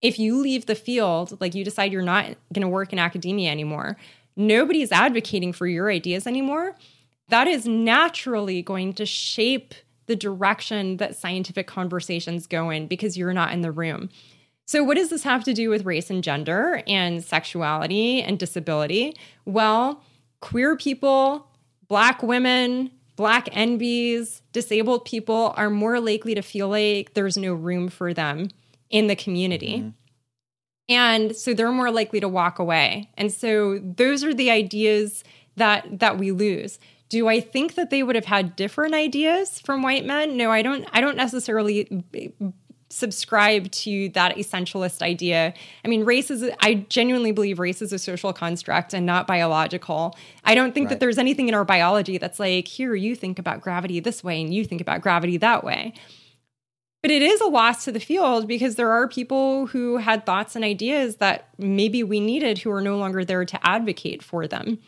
[0.00, 3.50] If you leave the field, like you decide you're not going to work in academia
[3.50, 3.98] anymore,
[4.36, 6.76] nobody's advocating for your ideas anymore.
[7.28, 9.74] That is naturally going to shape
[10.06, 14.08] the direction that scientific conversations go in because you're not in the room.
[14.68, 19.16] So, what does this have to do with race and gender and sexuality and disability?
[19.46, 20.02] Well,
[20.40, 21.48] queer people,
[21.88, 27.88] Black women, Black NBs, disabled people are more likely to feel like there's no room
[27.88, 28.50] for them
[28.90, 29.78] in the community.
[29.78, 29.88] Mm-hmm.
[30.90, 33.08] And so they're more likely to walk away.
[33.16, 35.24] And so those are the ideas
[35.56, 36.78] that that we lose.
[37.08, 40.36] Do I think that they would have had different ideas from white men?
[40.36, 42.04] No, I don't I don't necessarily
[42.90, 45.52] subscribe to that essentialist idea.
[45.84, 50.16] I mean, race is, I genuinely believe race is a social construct and not biological.
[50.44, 50.90] I don't think right.
[50.90, 54.40] that there's anything in our biology that's like, here, you think about gravity this way
[54.40, 55.92] and you think about gravity that way.
[57.02, 60.56] But it is a loss to the field because there are people who had thoughts
[60.56, 64.78] and ideas that maybe we needed who are no longer there to advocate for them.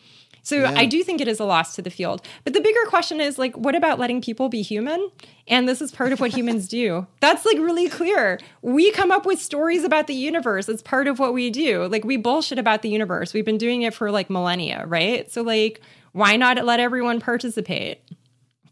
[0.43, 0.73] So yeah.
[0.75, 2.23] I do think it is a loss to the field.
[2.45, 5.11] But the bigger question is like, what about letting people be human?
[5.49, 7.07] And this is part of what humans do.
[7.21, 8.39] That's like really clear.
[8.63, 10.69] We come up with stories about the universe.
[10.69, 11.87] It's part of what we do.
[11.87, 13.35] Like we bullshit about the universe.
[13.35, 15.31] We've been doing it for like millennia, right?
[15.31, 15.81] So like,
[16.13, 18.01] why not let everyone participate?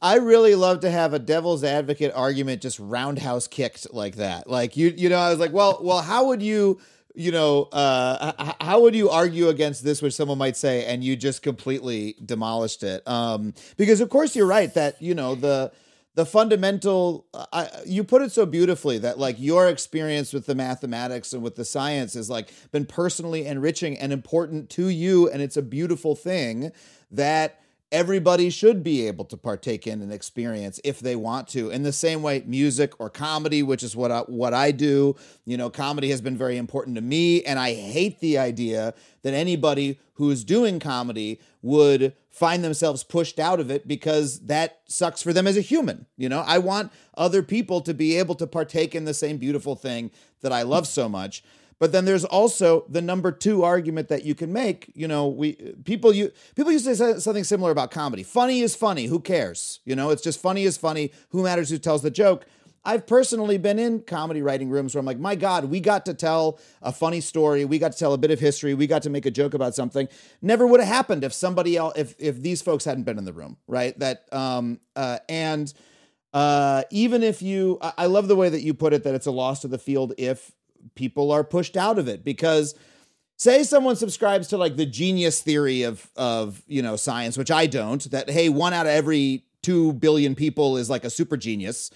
[0.00, 4.48] I really love to have a devil's advocate argument just roundhouse kicked like that.
[4.48, 6.80] Like you, you know, I was like, well, well, how would you?
[7.18, 11.16] You know, uh, how would you argue against this, which someone might say, and you
[11.16, 13.06] just completely demolished it?
[13.08, 15.72] Um, because of course you're right that you know the
[16.14, 17.26] the fundamental.
[17.84, 21.64] You put it so beautifully that like your experience with the mathematics and with the
[21.64, 26.70] science has like been personally enriching and important to you, and it's a beautiful thing
[27.10, 27.60] that
[27.90, 31.70] everybody should be able to partake in an experience if they want to.
[31.70, 35.56] In the same way music or comedy which is what I, what I do you
[35.56, 39.98] know comedy has been very important to me and I hate the idea that anybody
[40.14, 45.46] who's doing comedy would find themselves pushed out of it because that sucks for them
[45.46, 46.40] as a human you know?
[46.46, 50.10] I want other people to be able to partake in the same beautiful thing
[50.42, 51.42] that I love so much
[51.78, 54.90] but then there's also the number two argument that you can make.
[54.94, 55.52] You know, we
[55.84, 58.22] people you people used to say something similar about comedy.
[58.22, 59.06] Funny is funny.
[59.06, 59.80] Who cares?
[59.84, 61.12] You know, it's just funny is funny.
[61.30, 62.46] Who matters who tells the joke?
[62.84, 66.14] I've personally been in comedy writing rooms where I'm like, my God, we got to
[66.14, 67.64] tell a funny story.
[67.64, 68.72] We got to tell a bit of history.
[68.72, 70.08] We got to make a joke about something.
[70.40, 73.32] Never would have happened if somebody else, if if these folks hadn't been in the
[73.32, 73.98] room, right?
[73.98, 75.72] That um uh and
[76.32, 79.32] uh even if you, I love the way that you put it that it's a
[79.32, 80.52] loss to the field if
[80.94, 82.74] people are pushed out of it because
[83.36, 87.66] say someone subscribes to like the genius theory of of you know science which i
[87.66, 91.90] don't that hey one out of every 2 billion people is like a super genius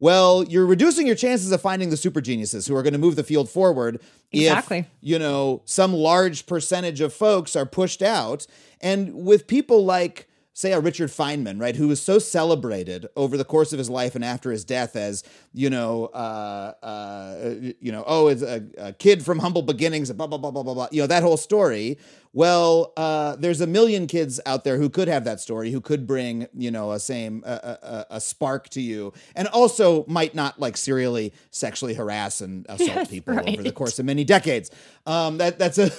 [0.00, 3.16] well you're reducing your chances of finding the super geniuses who are going to move
[3.16, 4.00] the field forward
[4.32, 4.78] Exactly.
[4.78, 8.46] if you know some large percentage of folks are pushed out
[8.80, 13.44] and with people like say a Richard Feynman, right, who was so celebrated over the
[13.44, 15.22] course of his life and after his death as,
[15.52, 20.26] you know, uh, uh, you know, oh, it's a, a kid from humble beginnings, blah
[20.26, 20.88] blah blah blah blah blah.
[20.90, 21.98] You know that whole story.
[22.32, 26.06] Well, uh, there's a million kids out there who could have that story, who could
[26.06, 27.50] bring, you know, a same a,
[27.82, 32.80] a, a spark to you, and also might not like serially sexually harass and assault
[32.88, 34.70] Yes, people over the course of many decades.
[35.06, 35.90] Um, that that's a,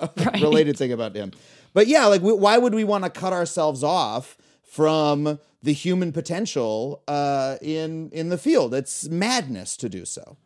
[0.00, 0.40] a Right.
[0.42, 1.32] related thing about him.
[1.74, 6.12] But yeah, like we, why would we want to cut ourselves off from the human
[6.12, 8.74] potential uh, in in the field?
[8.74, 10.36] It's madness to do so.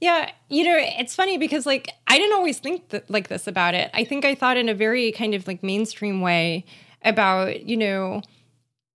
[0.00, 3.74] Yeah, you know, it's funny because like I didn't always think that, like this about
[3.74, 3.90] it.
[3.94, 6.66] I think I thought in a very kind of like mainstream way
[7.02, 8.22] about, you know,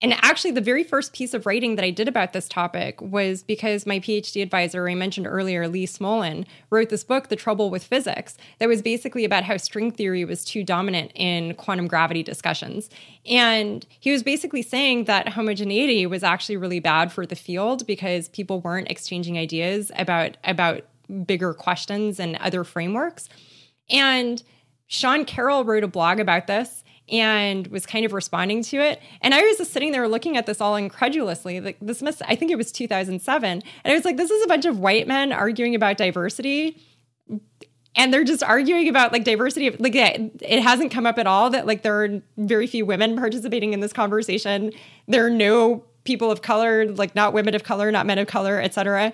[0.02, 3.44] and actually the very first piece of writing that I did about this topic was
[3.44, 7.84] because my PhD advisor I mentioned earlier, Lee Smolin, wrote this book, The Trouble with
[7.84, 12.90] Physics, that was basically about how string theory was too dominant in quantum gravity discussions.
[13.28, 18.30] And he was basically saying that homogeneity was actually really bad for the field because
[18.30, 20.82] people weren't exchanging ideas about about
[21.26, 23.30] bigger questions and other frameworks.
[23.90, 24.42] And
[24.88, 26.81] Sean Carroll wrote a blog about this
[27.12, 29.02] and was kind of responding to it.
[29.22, 31.60] And I was just sitting there looking at this all incredulously.
[31.60, 33.52] Like this must I think it was 2007.
[33.52, 36.82] And I was like, this is a bunch of white men arguing about diversity.
[37.96, 41.50] And they're just arguing about like diversity of like it hasn't come up at all
[41.50, 44.72] that like there are very few women participating in this conversation.
[45.08, 48.60] There are no people of color, like not women of color, not men of color,
[48.62, 49.14] et cetera.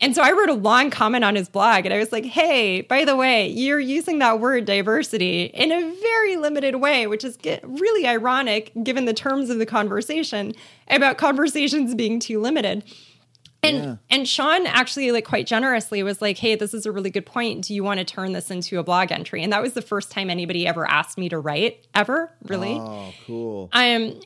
[0.00, 2.80] And so I wrote a long comment on his blog and I was like, hey,
[2.80, 7.36] by the way, you're using that word diversity in a very limited way, which is
[7.36, 10.54] get really ironic given the terms of the conversation
[10.88, 12.82] about conversations being too limited.
[13.62, 17.26] And and Sean actually like quite generously was like, "Hey, this is a really good
[17.26, 17.64] point.
[17.64, 20.10] Do you want to turn this into a blog entry?" And that was the first
[20.10, 22.72] time anybody ever asked me to write ever, really.
[22.72, 23.68] Oh, cool.
[23.72, 24.18] Um,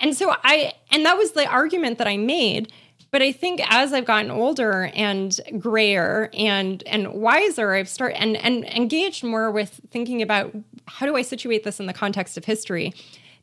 [0.00, 2.70] and so I, and that was the argument that I made.
[3.12, 8.36] But I think as I've gotten older and grayer and and wiser, I've started and
[8.38, 10.52] and engaged more with thinking about
[10.88, 12.92] how do I situate this in the context of history.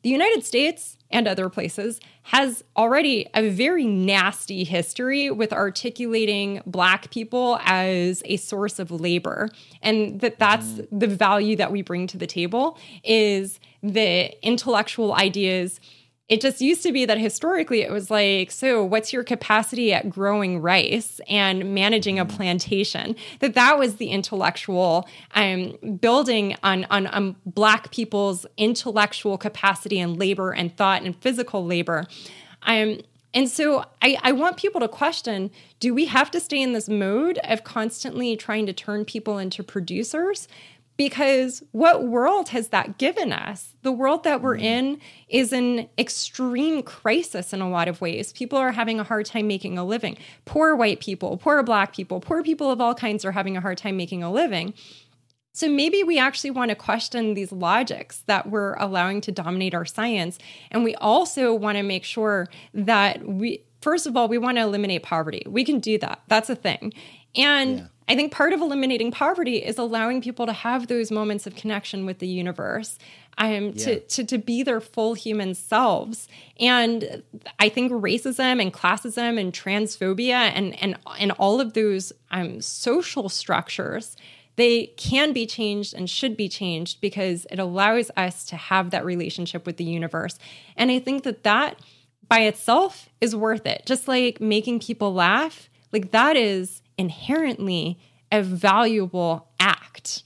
[0.01, 7.09] The United States and other places has already a very nasty history with articulating black
[7.11, 9.49] people as a source of labor
[9.81, 10.87] and that that's mm.
[10.91, 15.79] the value that we bring to the table is the intellectual ideas
[16.29, 20.09] it just used to be that historically it was like, so what's your capacity at
[20.09, 23.15] growing rice and managing a plantation?
[23.39, 30.17] That that was the intellectual um, building on, on on black people's intellectual capacity and
[30.17, 32.05] labor and thought and physical labor.
[32.63, 32.99] Um,
[33.33, 36.89] and so I, I want people to question do we have to stay in this
[36.89, 40.47] mode of constantly trying to turn people into producers?
[40.99, 43.73] Because what world has that given us?
[43.83, 44.63] The world that we're mm.
[44.63, 48.33] in is an extreme crisis in a lot of ways.
[48.33, 50.17] People are having a hard time making a living.
[50.43, 53.77] Poor white people, poor black people, poor people of all kinds are having a hard
[53.77, 54.73] time making a living.
[55.53, 59.85] So maybe we actually want to question these logics that we're allowing to dominate our
[59.85, 60.37] science.
[60.69, 64.63] And we also want to make sure that we, first of all, we want to
[64.63, 65.43] eliminate poverty.
[65.47, 66.23] We can do that.
[66.27, 66.93] That's a thing.
[67.37, 71.55] And I think part of eliminating poverty is allowing people to have those moments of
[71.55, 72.97] connection with the universe.
[73.37, 73.71] Um, Yeah.
[73.85, 76.27] to, to to be their full human selves,
[76.59, 77.23] and
[77.57, 83.29] I think racism and classism and transphobia and and and all of those um, social
[83.29, 84.17] structures
[84.57, 89.05] they can be changed and should be changed because it allows us to have that
[89.05, 90.37] relationship with the universe.
[90.75, 91.79] And I think that that
[92.27, 93.83] by itself is worth it.
[93.85, 97.97] Just like making people laugh, like that is inherently
[98.29, 100.23] a valuable act.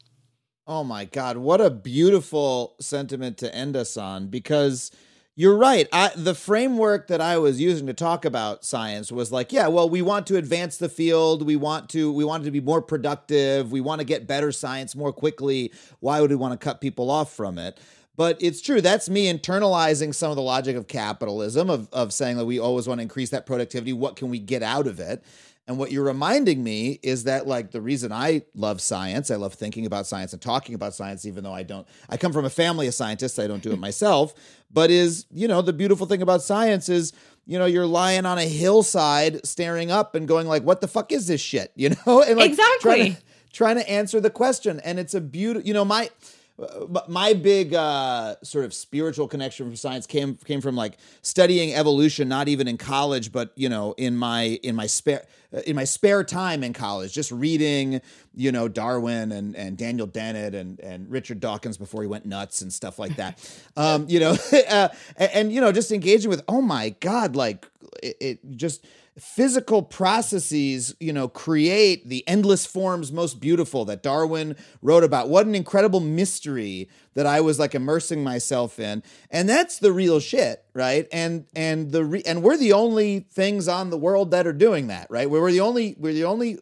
[0.66, 4.92] Oh my God, what a beautiful sentiment to end us on because
[5.36, 5.88] you're right.
[5.94, 9.88] I, the framework that I was using to talk about science was like, yeah, well,
[9.90, 11.46] we want to advance the field.
[11.46, 13.72] We want to we want to be more productive.
[13.72, 15.72] We want to get better science more quickly.
[16.00, 17.80] Why would we want to cut people off from it?
[18.16, 18.80] But it's true.
[18.80, 22.88] That's me internalizing some of the logic of capitalism, of, of saying that we always
[22.88, 23.92] want to increase that productivity.
[23.92, 25.24] What can we get out of it?
[25.66, 29.54] And what you're reminding me is that, like, the reason I love science, I love
[29.54, 32.50] thinking about science and talking about science, even though I don't, I come from a
[32.50, 34.34] family of scientists, I don't do it myself,
[34.70, 37.14] but is, you know, the beautiful thing about science is,
[37.46, 41.12] you know, you're lying on a hillside staring up and going, like, what the fuck
[41.14, 41.72] is this shit?
[41.78, 42.22] You know?
[42.22, 42.80] And like, Exactly.
[42.82, 43.22] Trying to,
[43.54, 44.82] trying to answer the question.
[44.82, 46.10] And it's a beautiful, you know, my,
[46.58, 51.74] but my big uh, sort of spiritual connection from science came came from like studying
[51.74, 55.76] evolution, not even in college, but you know, in my in my spare uh, in
[55.76, 58.02] my spare time in college, just reading,
[58.36, 62.62] you know, Darwin and and Daniel Dennett and and Richard Dawkins before he went nuts
[62.62, 63.40] and stuff like that.
[63.78, 64.38] um, you know,
[64.70, 67.68] uh, and, and you know, just engaging with, oh my god, like
[68.04, 68.86] it, it just
[69.20, 75.30] physical processes, you know, create the endless forms most beautiful that Darwin wrote about.
[75.30, 79.04] What an incredible mystery that I was like immersing myself in.
[79.30, 81.08] And that's the real shit, right?
[81.12, 84.88] And and the re- and we're the only things on the world that are doing
[84.88, 85.30] that, right?
[85.30, 86.58] We're the only we're the only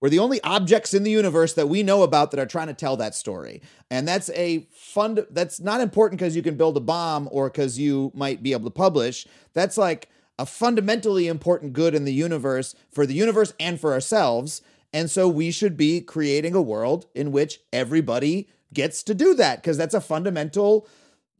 [0.00, 2.74] we're the only objects in the universe that we know about that are trying to
[2.74, 3.62] tell that story.
[3.88, 7.78] And that's a fund that's not important because you can build a bomb or because
[7.78, 9.28] you might be able to publish.
[9.54, 14.62] That's like a fundamentally important good in the universe for the universe and for ourselves.
[14.92, 19.62] And so we should be creating a world in which everybody gets to do that
[19.62, 20.86] because that's a fundamental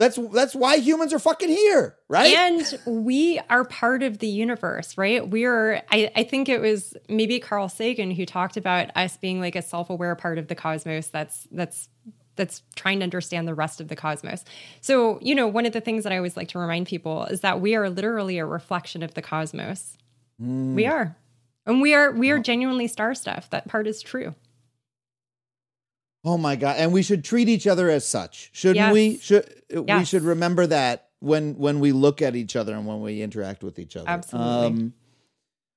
[0.02, 2.34] that's that's why humans are fucking here, right?
[2.34, 5.28] And we are part of the universe, right?
[5.28, 9.54] We're, I, I think it was maybe Carl Sagan who talked about us being like
[9.54, 11.88] a self-aware part of the cosmos that's that's
[12.36, 14.44] that's trying to understand the rest of the cosmos.
[14.80, 17.40] So, you know, one of the things that I always like to remind people is
[17.40, 19.96] that we are literally a reflection of the cosmos.
[20.38, 21.16] We are.
[21.66, 23.48] And we are we are genuinely star stuff.
[23.50, 24.34] That part is true.
[26.24, 26.76] Oh my god!
[26.78, 28.92] And we should treat each other as such, shouldn't Yes.
[28.92, 29.18] we?
[29.18, 33.22] Should we should remember that when when we look at each other and when we
[33.22, 34.08] interact with each other.
[34.08, 34.66] Absolutely.
[34.66, 34.92] Um,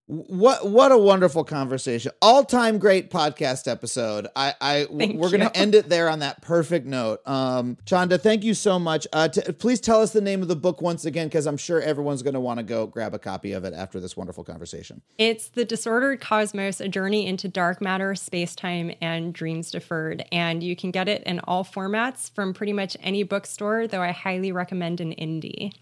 [0.08, 2.12] what what a wonderful conversation!
[2.22, 4.28] All time great podcast episode.
[4.36, 7.28] I I Thank we're gonna end it there on that perfect note.
[7.28, 9.08] Um, Chanda, thank you so much.
[9.12, 11.82] Uh, t- please tell us the name of the book once again, because I'm sure
[11.82, 15.02] everyone's gonna want to go grab a copy of it after this wonderful conversation.
[15.18, 20.24] It's The Disordered Cosmos, a journey into dark matter, space time, and dreams deferred.
[20.32, 24.12] And you can get it in all formats from pretty much any bookstore, though I
[24.12, 25.74] highly recommend an indie.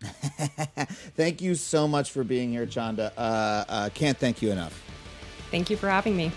[1.16, 3.12] Thank you so much for being here, Chanda.
[3.16, 4.82] Uh, uh, can't thank you enough.
[5.50, 6.32] Thank you for having me.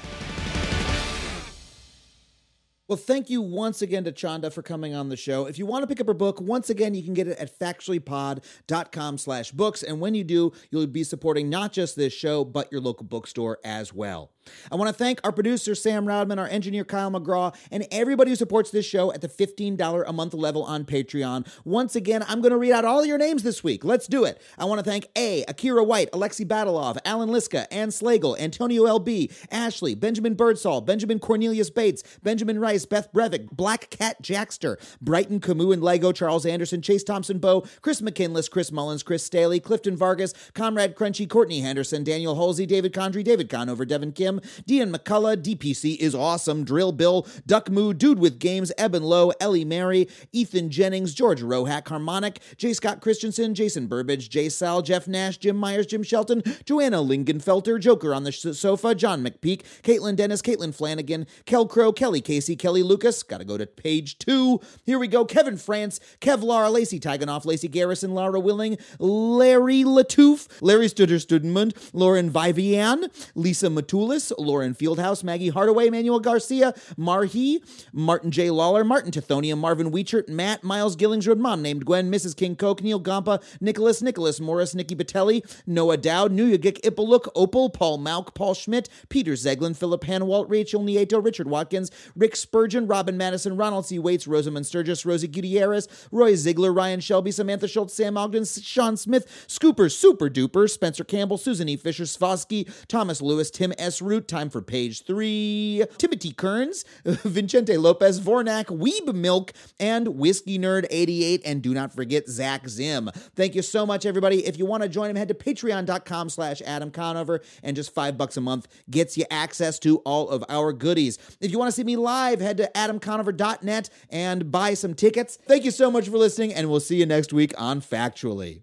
[2.90, 5.46] Well, thank you once again to Chanda for coming on the show.
[5.46, 7.58] If you want to pick up her book, once again, you can get it at
[7.58, 9.84] factuallypod.com slash books.
[9.84, 13.60] And when you do, you'll be supporting not just this show, but your local bookstore
[13.64, 14.32] as well.
[14.72, 18.36] I want to thank our producer, Sam Roudman, our engineer, Kyle McGraw, and everybody who
[18.36, 21.48] supports this show at the $15 a month level on Patreon.
[21.66, 23.84] Once again, I'm going to read out all your names this week.
[23.84, 24.42] Let's do it.
[24.58, 29.34] I want to thank A, Akira White, Alexi Batalov, Alan Liska, Ann Slagle, Antonio LB,
[29.52, 35.74] Ashley, Benjamin Birdsall, Benjamin Cornelius Bates, Benjamin Rice, Beth Brevick, Black Cat Jackster, Brighton Camus
[35.74, 40.34] and Lego, Charles Anderson, Chase Thompson Bow, Chris McKinless, Chris Mullins, Chris Staley, Clifton Vargas,
[40.54, 44.33] Comrade Crunchy, Courtney Henderson, Daniel Halsey, David Condry, David Conover, Devin Kim,
[44.66, 49.66] Dean McCullough, DPC is awesome, Drill Bill, Duck Moo, Dude with Games, Eben Lowe, Ellie
[49.66, 52.74] Mary, Ethan Jennings, George Rohack, Harmonic, J.
[52.74, 58.14] Scott Christensen, Jason Burbage, Jay Sal, Jeff Nash, Jim Myers, Jim Shelton, Joanna Lingenfelter, Joker
[58.14, 62.84] on the sh- sofa, John McPeak, Caitlin Dennis, Caitlin Flanagan, Kel Crow, Kelly Casey, Kelly
[62.84, 63.24] Lucas.
[63.24, 64.60] Gotta go to page two.
[64.86, 65.26] Here we go.
[65.26, 72.30] Kevin France, Kevlar, Lacey Tiganoff, Lacey Garrison, Laura Willing, Larry Latouf, Larry Studer Studenmund, Lauren
[72.30, 77.60] Vivian, Lisa Matulis, Lauren Fieldhouse, Maggie Hardaway, Manuel Garcia, Marhi,
[77.92, 78.50] Martin J.
[78.50, 82.36] Lawler, Martin Tithonia, Marvin Weichert, Matt, Miles Gillingsrud, Mom Named Gwen, Mrs.
[82.36, 88.00] King Coke, Neil Gampa, Nicholas, Nicholas Morris, Nikki Batelli, Noah Dowd, Nuyagik Ipaluk, Opal, Paul
[88.00, 93.58] Malk, Paul Schmidt, Peter Zeglin, Philip Hanwalt, Rachel Nieto, Richard Watkins, Rick Spurgeon, Robin Madison,
[93.58, 94.00] Ronald C.
[94.00, 99.46] Waits, Rosamund Sturgis, Rosie Gutierrez, Roy Ziegler, Ryan Shelby, Samantha Schultz, Sam Ogden, Sean Smith,
[99.48, 101.76] Scooper, Super Duper, Spencer Campbell, Susan E.
[101.76, 104.02] Fisher, Svosky, Thomas Lewis, Tim S.
[104.14, 105.84] Root, time for page three.
[105.98, 111.42] Timothy Kearns, Vincente Lopez, Vornak, Weeb Milk, and Whiskey Nerd 88.
[111.44, 113.10] And do not forget Zach Zim.
[113.36, 114.46] Thank you so much, everybody.
[114.46, 118.16] If you want to join him, head to patreon.com slash Adam Conover, and just five
[118.16, 121.18] bucks a month gets you access to all of our goodies.
[121.42, 125.40] If you want to see me live, head to adamconover.net and buy some tickets.
[125.48, 128.62] Thank you so much for listening, and we'll see you next week on Factually.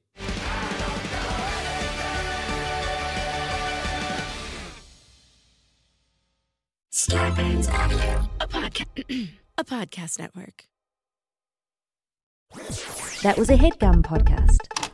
[7.08, 9.28] A, podca-
[9.58, 10.66] a podcast network.
[13.22, 14.89] That was a headgum podcast.